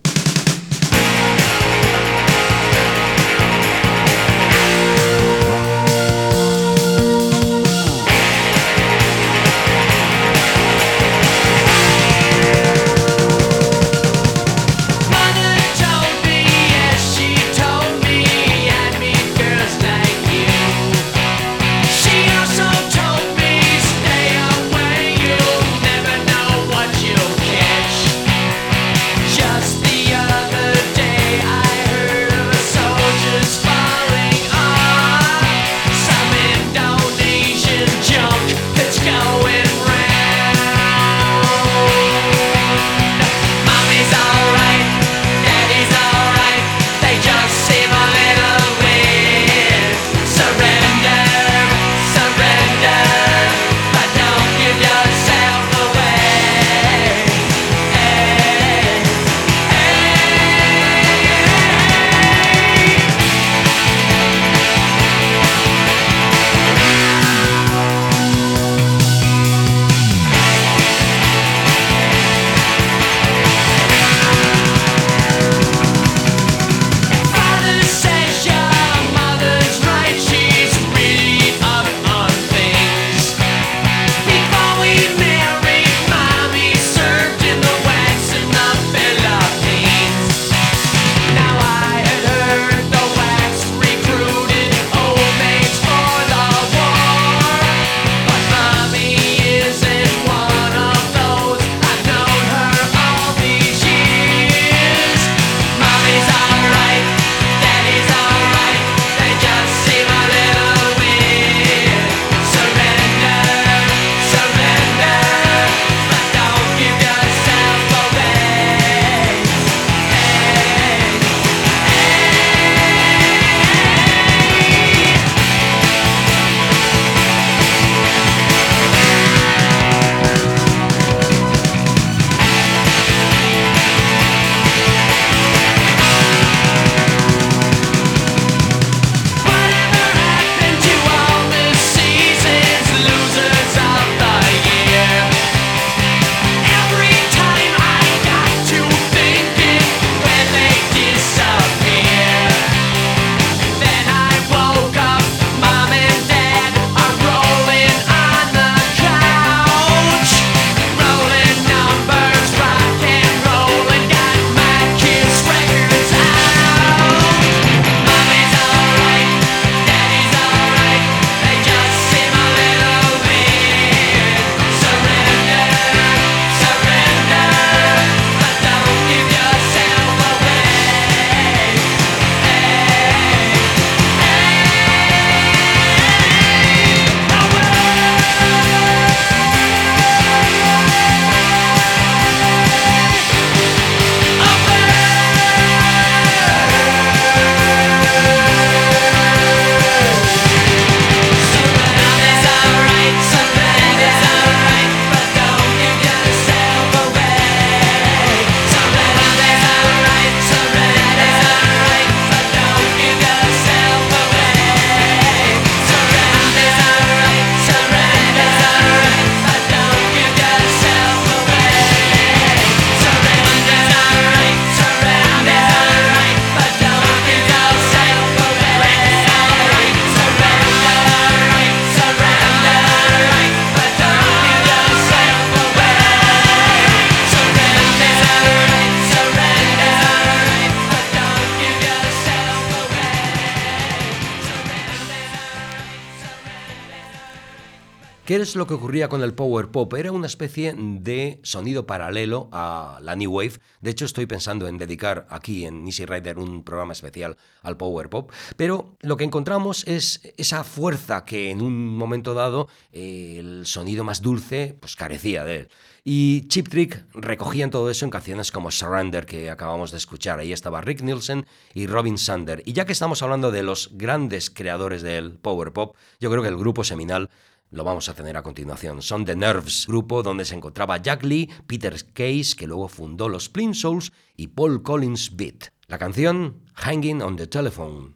Es 248.52 248.58
lo 248.58 248.68
que 248.68 248.74
ocurría 248.74 249.08
con 249.08 249.24
el 249.24 249.34
power 249.34 249.70
pop? 249.70 249.94
Era 249.94 250.12
una 250.12 250.28
especie 250.28 250.76
de 250.76 251.40
sonido 251.42 251.86
paralelo 251.86 252.50
a 252.52 253.00
la 253.02 253.16
New 253.16 253.32
Wave. 253.32 253.54
De 253.80 253.92
hecho, 253.92 254.04
estoy 254.04 254.26
pensando 254.26 254.68
en 254.68 254.78
dedicar 254.78 255.26
aquí 255.30 255.64
en 255.64 255.86
Easy 255.86 256.06
Rider 256.06 256.38
un 256.38 256.62
programa 256.64 256.92
especial 256.92 257.38
al 257.62 257.78
power 257.78 258.10
pop. 258.10 258.30
Pero 258.58 258.98
lo 259.00 259.16
que 259.16 259.24
encontramos 259.24 259.88
es 259.88 260.34
esa 260.36 260.66
fuerza 260.66 261.24
que 261.24 261.50
en 261.50 261.62
un 261.62 261.96
momento 261.96 262.34
dado 262.34 262.68
eh, 262.92 263.38
el 263.40 263.66
sonido 263.66 264.04
más 264.04 264.22
dulce 264.22 264.76
pues 264.78 264.98
carecía 264.98 265.46
de 265.46 265.56
él. 265.56 265.70
Y 266.04 266.48
Chip 266.48 266.68
Trick 266.68 267.06
recogían 267.14 267.70
todo 267.70 267.92
eso 267.92 268.06
en 268.06 268.12
canciones 268.12 268.52
como 268.52 268.72
Surrender, 268.72 269.28
que 269.28 269.52
acabamos 269.52 269.92
de 269.92 269.98
escuchar. 269.98 270.40
Ahí 270.40 270.52
estaba 270.52 270.82
Rick 270.82 271.02
Nielsen 271.04 271.46
y 271.76 271.86
Robin 271.86 272.18
Sander. 272.18 272.64
Y 272.66 272.74
ya 272.74 272.86
que 272.86 272.92
estamos 272.92 273.22
hablando 273.22 273.52
de 273.52 273.62
los 273.62 273.92
grandes 273.94 274.50
creadores 274.50 275.04
del 275.04 275.34
power 275.34 275.74
pop, 275.74 275.96
yo 276.20 276.32
creo 276.32 276.42
que 276.42 276.50
el 276.50 276.58
grupo 276.58 276.84
seminal 276.84 277.30
lo 277.72 277.84
vamos 277.84 278.10
a 278.10 278.14
tener 278.14 278.38
a 278.38 278.44
continuación. 278.44 279.02
Son 279.02 279.26
The 279.26 279.36
Nerves, 279.36 279.88
grupo 279.88 280.22
donde 280.22 280.46
se 280.46 280.56
encontraba 280.56 280.98
Jack 280.98 281.24
Lee, 281.24 281.50
Peter 281.66 281.96
Case, 282.14 282.54
que 282.56 282.68
luego 282.68 282.88
fundó 282.88 283.30
los 283.30 283.50
Plain 283.50 283.74
Souls, 283.74 284.12
y 284.36 284.48
Paul 284.48 284.84
Collins 284.84 285.36
Beat. 285.36 285.70
La 285.88 285.98
canción 285.98 286.62
Hanging 286.76 287.22
on 287.22 287.36
the 287.38 287.48
Telephone. 287.48 288.16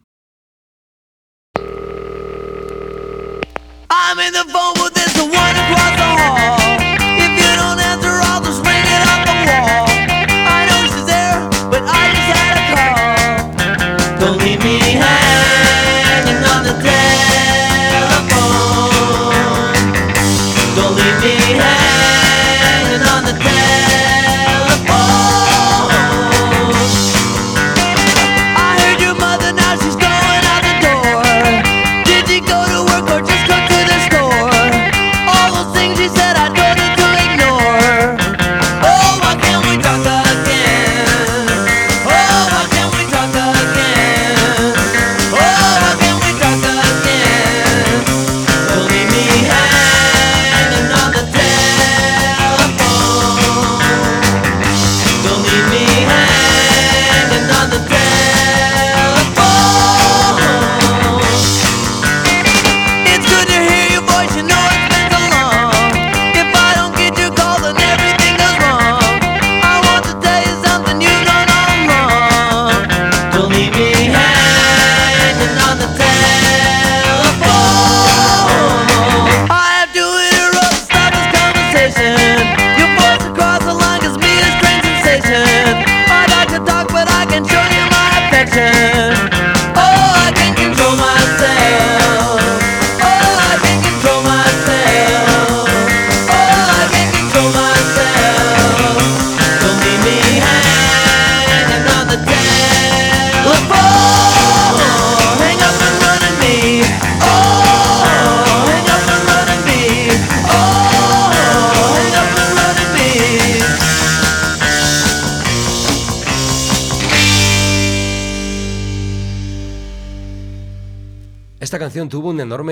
If 7.17 7.31
you 7.39 7.55
don't 7.55 7.79
it 7.79 9.07
off 9.07 9.25
the 9.25 9.89
wall. 9.89 9.94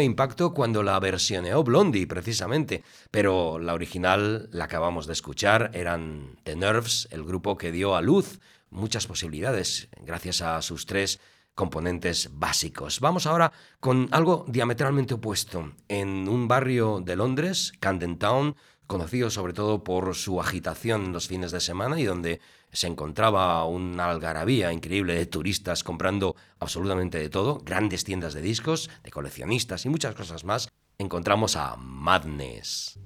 Impacto 0.03 0.53
cuando 0.53 0.83
la 0.83 0.99
versioneó 0.99 1.63
Blondie, 1.63 2.07
precisamente, 2.07 2.83
pero 3.11 3.59
la 3.59 3.73
original, 3.73 4.49
la 4.51 4.65
acabamos 4.65 5.07
de 5.07 5.13
escuchar, 5.13 5.71
eran 5.73 6.37
The 6.43 6.55
Nerves, 6.55 7.07
el 7.11 7.23
grupo 7.23 7.57
que 7.57 7.71
dio 7.71 7.95
a 7.95 8.01
luz 8.01 8.39
muchas 8.69 9.07
posibilidades 9.07 9.87
gracias 10.01 10.41
a 10.41 10.61
sus 10.61 10.85
tres 10.85 11.19
componentes 11.55 12.29
básicos. 12.33 12.99
Vamos 12.99 13.27
ahora 13.27 13.51
con 13.79 14.09
algo 14.11 14.45
diametralmente 14.47 15.13
opuesto. 15.13 15.73
En 15.87 16.27
un 16.27 16.47
barrio 16.47 16.99
de 16.99 17.15
Londres, 17.15 17.73
Camden 17.79 18.17
Town, 18.17 18.55
conocido 18.87 19.29
sobre 19.29 19.53
todo 19.53 19.83
por 19.83 20.15
su 20.15 20.41
agitación 20.41 21.05
en 21.05 21.13
los 21.13 21.27
fines 21.27 21.51
de 21.51 21.61
semana 21.61 21.99
y 21.99 22.05
donde 22.05 22.41
se 22.73 22.87
encontraba 22.87 23.63
una 23.65 24.09
algarabía 24.09 24.73
increíble 24.73 25.15
de 25.15 25.25
turistas 25.25 25.83
comprando 25.83 26.35
absolutamente 26.59 27.19
de 27.19 27.29
todo, 27.29 27.59
grandes 27.63 28.03
tiendas 28.03 28.33
de 28.33 28.41
discos, 28.41 28.89
de 29.03 29.11
coleccionistas 29.11 29.85
y 29.85 29.89
muchas 29.89 30.15
cosas 30.15 30.43
más, 30.43 30.69
encontramos 30.97 31.55
a 31.55 31.75
Madness. 31.77 32.99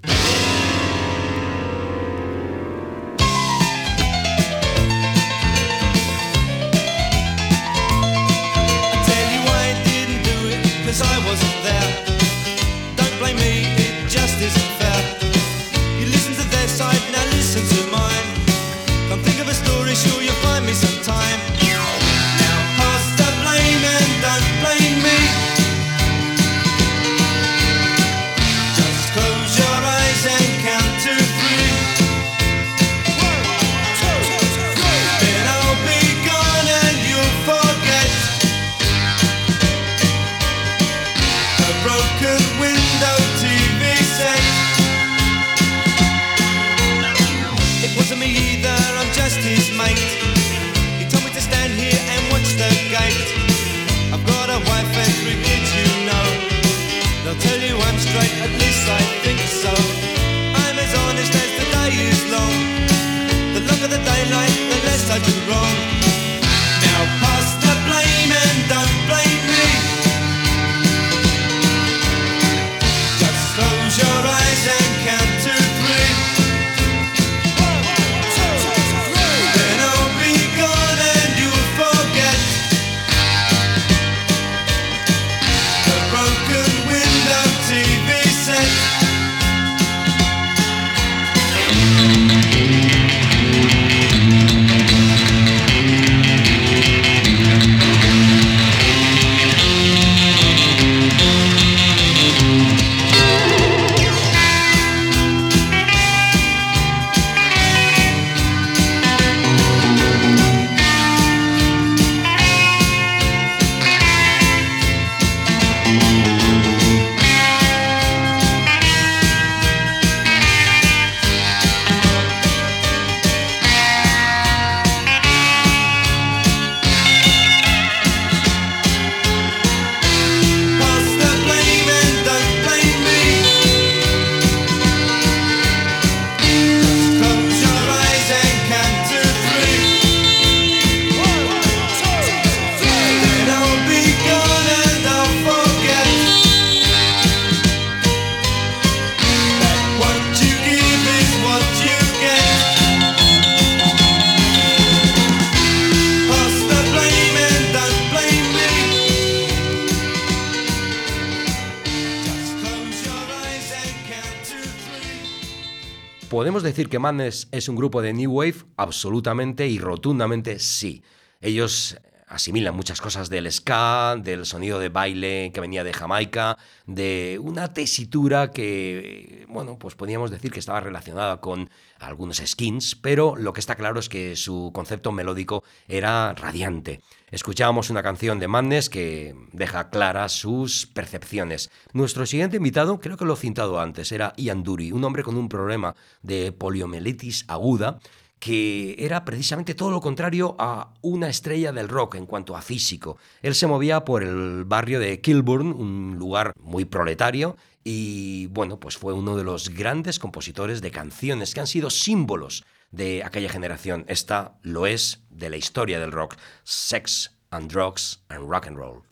¿Podemos 166.38 166.62
decir 166.62 166.88
que 166.88 167.00
Madness 167.00 167.48
es 167.50 167.68
un 167.68 167.74
grupo 167.74 168.00
de 168.00 168.12
New 168.12 168.30
Wave? 168.30 168.58
Absolutamente 168.76 169.66
y 169.66 169.80
rotundamente 169.80 170.60
sí. 170.60 171.02
Ellos 171.40 171.98
asimilan 172.28 172.74
muchas 172.74 173.00
cosas 173.00 173.28
del 173.28 173.50
ska, 173.50 174.16
del 174.16 174.46
sonido 174.46 174.78
de 174.78 174.88
baile 174.88 175.50
que 175.52 175.60
venía 175.60 175.84
de 175.84 175.92
Jamaica, 175.92 176.58
de 176.86 177.38
una 177.42 177.72
tesitura 177.72 178.50
que, 178.50 179.46
bueno, 179.48 179.78
pues 179.78 179.94
podríamos 179.94 180.30
decir 180.30 180.50
que 180.50 180.60
estaba 180.60 180.80
relacionada 180.80 181.40
con 181.40 181.70
algunos 181.98 182.38
skins, 182.44 182.94
pero 182.94 183.34
lo 183.36 183.52
que 183.52 183.60
está 183.60 183.74
claro 183.74 183.98
es 183.98 184.08
que 184.08 184.36
su 184.36 184.70
concepto 184.74 185.10
melódico 185.10 185.64
era 185.88 186.32
radiante. 186.34 187.00
Escuchábamos 187.30 187.90
una 187.90 188.02
canción 188.02 188.38
de 188.38 188.48
Madness 188.48 188.88
que 188.88 189.34
deja 189.52 189.90
claras 189.90 190.32
sus 190.32 190.86
percepciones. 190.86 191.70
Nuestro 191.92 192.24
siguiente 192.24 192.56
invitado, 192.56 193.00
creo 193.00 193.16
que 193.16 193.24
lo 193.24 193.34
he 193.34 193.36
citado 193.36 193.80
antes, 193.80 194.12
era 194.12 194.32
Ian 194.36 194.62
Dury, 194.62 194.92
un 194.92 195.04
hombre 195.04 195.22
con 195.22 195.36
un 195.36 195.48
problema 195.48 195.94
de 196.22 196.52
poliomielitis 196.52 197.44
aguda 197.48 197.98
que 198.38 198.96
era 198.98 199.24
precisamente 199.24 199.74
todo 199.74 199.90
lo 199.90 200.00
contrario 200.00 200.56
a 200.58 200.94
una 201.02 201.28
estrella 201.28 201.72
del 201.72 201.88
rock 201.88 202.16
en 202.16 202.26
cuanto 202.26 202.56
a 202.56 202.62
físico. 202.62 203.18
Él 203.42 203.54
se 203.54 203.66
movía 203.66 204.04
por 204.04 204.22
el 204.22 204.64
barrio 204.64 205.00
de 205.00 205.20
Kilburn, 205.20 205.72
un 205.72 206.16
lugar 206.18 206.52
muy 206.60 206.84
proletario, 206.84 207.56
y 207.84 208.46
bueno, 208.48 208.78
pues 208.78 208.96
fue 208.96 209.12
uno 209.12 209.36
de 209.36 209.44
los 209.44 209.70
grandes 209.70 210.18
compositores 210.18 210.82
de 210.82 210.90
canciones 210.90 211.54
que 211.54 211.60
han 211.60 211.66
sido 211.66 211.90
símbolos 211.90 212.64
de 212.90 213.24
aquella 213.24 213.48
generación. 213.48 214.04
Esta 214.08 214.58
lo 214.62 214.86
es 214.86 215.22
de 215.30 215.50
la 215.50 215.56
historia 215.56 215.98
del 215.98 216.12
rock. 216.12 216.36
Sex 216.64 217.38
and 217.50 217.70
Drugs 217.70 218.20
and 218.28 218.48
Rock 218.48 218.66
and 218.66 218.76
Roll. 218.76 219.02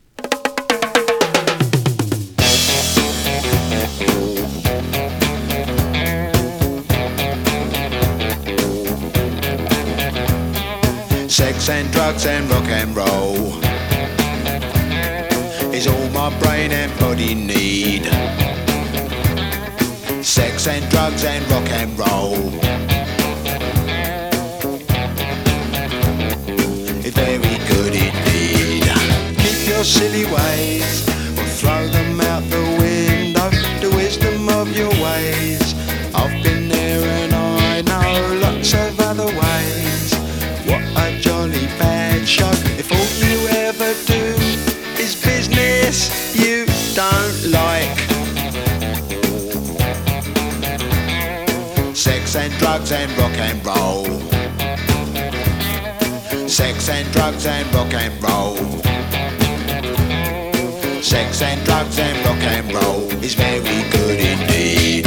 Sex 11.37 11.69
and 11.69 11.91
drugs 11.91 12.25
and 12.25 12.49
rock 12.49 12.65
and 12.65 12.95
roll 12.95 13.53
is 15.71 15.85
all 15.85 16.09
my 16.09 16.35
brain 16.39 16.71
and 16.71 16.91
body 16.99 17.35
need. 17.35 18.05
Sex 20.25 20.65
and 20.65 20.89
drugs 20.89 21.23
and 21.25 21.47
rock 21.51 21.69
and 21.69 21.99
roll. 21.99 22.49
It's 27.05 27.15
very 27.15 27.57
good 27.69 27.93
indeed. 27.93 28.89
Keep 29.37 29.67
your 29.69 29.83
silly 29.83 30.25
ways 30.25 31.07
or 31.37 31.45
throw 31.59 31.87
them 31.87 32.19
out 32.19 32.49
the 32.49 32.57
window. 32.57 32.76
And 52.49 52.59
drugs 52.59 52.91
and 52.91 53.11
rock 53.17 53.37
and 53.37 53.65
roll. 53.65 54.05
Sex 56.47 56.89
and 56.89 57.11
drugs 57.11 57.45
and 57.45 57.67
rock 57.73 57.93
and 57.93 58.13
roll. 58.23 58.55
Sex 61.01 61.41
and 61.41 61.63
drugs 61.65 61.99
and 61.99 62.17
rock 62.25 62.41
and 62.55 62.73
roll 62.73 63.11
is 63.23 63.33
very 63.33 63.81
good 63.91 64.19
indeed. 64.19 65.05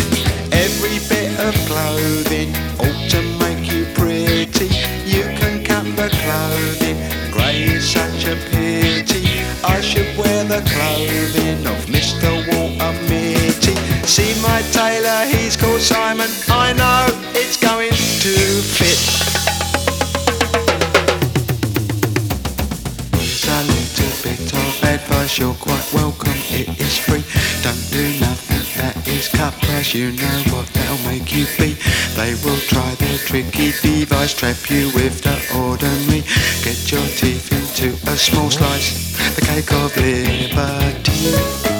Every 0.53 0.99
bit 1.09 1.32
of 1.41 1.55
clothing 1.68 2.51
ought 2.78 3.11
to 3.14 3.22
make 3.38 3.72
you 3.72 3.86
pretty. 3.95 4.68
You 5.07 5.24
can 5.41 5.64
cut 5.64 5.84
the 5.97 6.09
clothing, 6.22 6.99
grey 7.32 7.62
is 7.62 7.88
such 7.88 8.26
a 8.26 8.36
pity. 8.51 9.24
I 9.64 9.80
should 9.80 10.09
you 29.88 30.12
know 30.12 30.42
what 30.52 30.66
they'll 30.74 31.10
make 31.10 31.34
you 31.34 31.46
be. 31.56 31.72
They 32.14 32.34
will 32.44 32.60
try 32.68 32.94
their 32.96 33.16
tricky 33.16 33.72
device, 33.80 34.34
trap 34.34 34.68
you 34.68 34.90
with 34.94 35.22
the 35.22 35.36
ordinary. 35.56 36.20
Get 36.62 36.92
your 36.92 37.06
teeth 37.16 37.50
into 37.50 37.94
a 38.10 38.16
small 38.16 38.50
slice, 38.50 39.16
the 39.34 39.40
cake 39.40 39.72
of 39.72 39.96
liberty. 39.96 41.79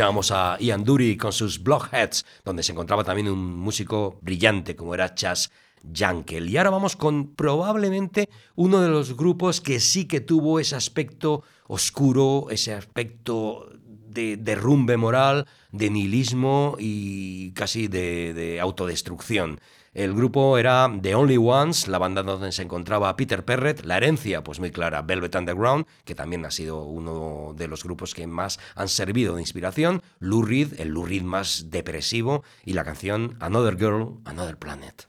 Escuchábamos 0.00 0.30
a 0.30 0.56
Ian 0.60 0.82
Dury 0.82 1.18
con 1.18 1.30
sus 1.30 1.62
Blockheads, 1.62 2.24
donde 2.42 2.62
se 2.62 2.72
encontraba 2.72 3.04
también 3.04 3.28
un 3.28 3.58
músico 3.58 4.18
brillante 4.22 4.74
como 4.74 4.94
era 4.94 5.14
Chas 5.14 5.50
Jankel. 5.92 6.48
Y 6.48 6.56
ahora 6.56 6.70
vamos 6.70 6.96
con 6.96 7.34
probablemente 7.34 8.30
uno 8.54 8.80
de 8.80 8.88
los 8.88 9.14
grupos 9.14 9.60
que 9.60 9.78
sí 9.78 10.06
que 10.06 10.22
tuvo 10.22 10.58
ese 10.58 10.74
aspecto 10.74 11.42
oscuro, 11.66 12.46
ese 12.48 12.72
aspecto 12.72 13.68
de 14.08 14.38
derrumbe 14.38 14.96
moral, 14.96 15.46
de 15.70 15.90
nihilismo 15.90 16.76
y 16.78 17.39
casi 17.52 17.88
de, 17.88 18.34
de 18.34 18.60
autodestrucción. 18.60 19.60
El 19.92 20.14
grupo 20.14 20.56
era 20.56 20.88
The 21.02 21.16
Only 21.16 21.36
Ones, 21.36 21.88
la 21.88 21.98
banda 21.98 22.22
donde 22.22 22.52
se 22.52 22.62
encontraba 22.62 23.16
Peter 23.16 23.44
Perret, 23.44 23.84
la 23.84 23.96
herencia, 23.96 24.44
pues 24.44 24.60
muy 24.60 24.70
clara, 24.70 25.02
Velvet 25.02 25.34
Underground, 25.34 25.84
que 26.04 26.14
también 26.14 26.44
ha 26.44 26.52
sido 26.52 26.84
uno 26.84 27.54
de 27.56 27.66
los 27.66 27.82
grupos 27.82 28.14
que 28.14 28.28
más 28.28 28.60
han 28.76 28.88
servido 28.88 29.34
de 29.34 29.42
inspiración, 29.42 30.00
Lou 30.20 30.42
Reed, 30.42 30.78
el 30.78 30.90
Lou 30.90 31.06
Reed 31.06 31.22
más 31.22 31.70
depresivo, 31.70 32.44
y 32.64 32.74
la 32.74 32.84
canción 32.84 33.36
Another 33.40 33.76
Girl, 33.76 34.20
Another 34.24 34.56
Planet. 34.56 35.08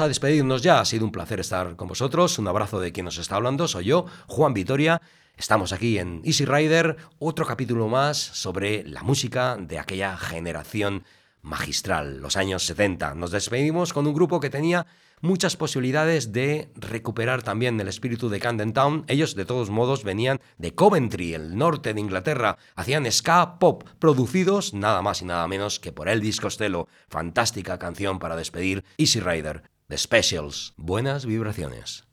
A 0.00 0.08
despedirnos 0.08 0.62
ya. 0.62 0.80
Ha 0.80 0.84
sido 0.84 1.04
un 1.04 1.12
placer 1.12 1.40
estar 1.40 1.76
con 1.76 1.88
vosotros. 1.88 2.38
Un 2.38 2.48
abrazo 2.48 2.80
de 2.80 2.92
quien 2.92 3.04
nos 3.04 3.18
está 3.18 3.36
hablando. 3.36 3.68
Soy 3.68 3.86
yo, 3.86 4.06
Juan 4.26 4.54
Vitoria. 4.54 5.00
Estamos 5.36 5.72
aquí 5.72 5.98
en 5.98 6.20
Easy 6.24 6.44
Rider, 6.44 6.96
otro 7.18 7.46
capítulo 7.46 7.88
más 7.88 8.18
sobre 8.18 8.84
la 8.84 9.02
música 9.02 9.56
de 9.56 9.78
aquella 9.78 10.16
generación 10.16 11.04
magistral, 11.42 12.20
los 12.20 12.36
años 12.36 12.64
70. 12.64 13.14
Nos 13.14 13.30
despedimos 13.30 13.92
con 13.92 14.06
un 14.06 14.14
grupo 14.14 14.40
que 14.40 14.50
tenía 14.50 14.86
muchas 15.20 15.56
posibilidades 15.56 16.32
de 16.32 16.70
recuperar 16.74 17.42
también 17.42 17.80
el 17.80 17.88
espíritu 17.88 18.28
de 18.28 18.40
Camden 18.40 18.72
Town. 18.72 19.04
Ellos, 19.06 19.34
de 19.34 19.44
todos 19.44 19.70
modos, 19.70 20.04
venían 20.04 20.40
de 20.58 20.74
Coventry, 20.74 21.34
el 21.34 21.56
norte 21.56 21.94
de 21.94 22.00
Inglaterra. 22.00 22.58
Hacían 22.74 23.10
ska 23.10 23.58
pop, 23.58 23.84
producidos 23.98 24.74
nada 24.74 25.02
más 25.02 25.22
y 25.22 25.24
nada 25.24 25.46
menos 25.48 25.80
que 25.80 25.92
por 25.92 26.08
Elvis 26.08 26.40
Costello. 26.40 26.88
Fantástica 27.08 27.78
canción 27.78 28.18
para 28.18 28.36
despedir 28.36 28.84
Easy 28.98 29.20
Rider. 29.20 29.62
The 29.90 29.96
Specials. 29.96 30.74
Buenas 30.76 31.24
vibraciones. 31.24 32.04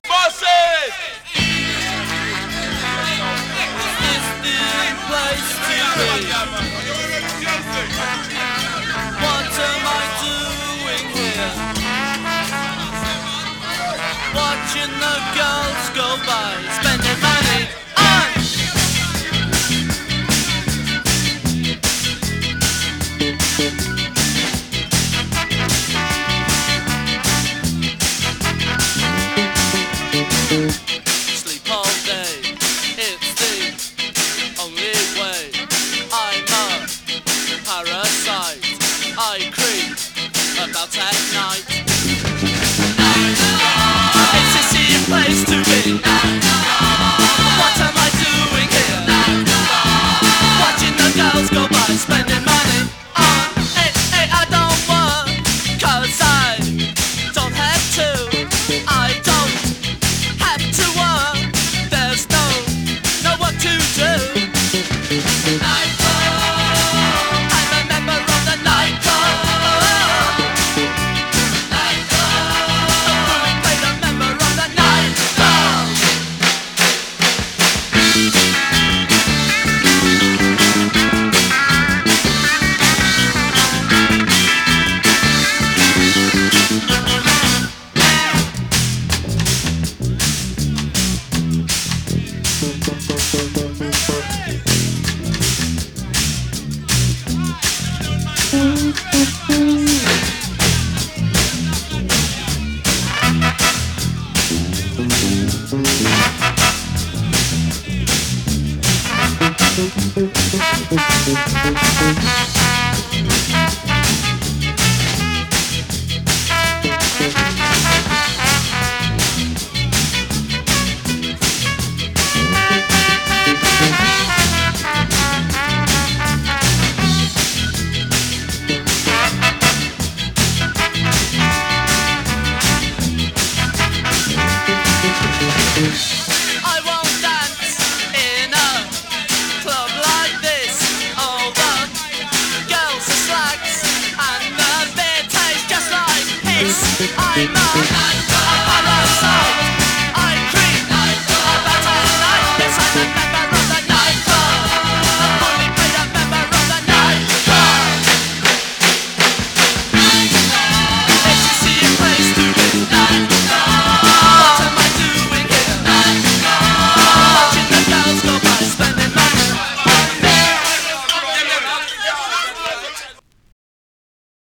Watching 14.33 14.91
the 14.99 15.15
girls 15.35 15.89
go 15.95 16.15
by, 16.25 16.55
spending 16.79 17.19
money 17.19 17.84
about 40.57 40.97
at 40.97 41.33
night. 41.33 41.74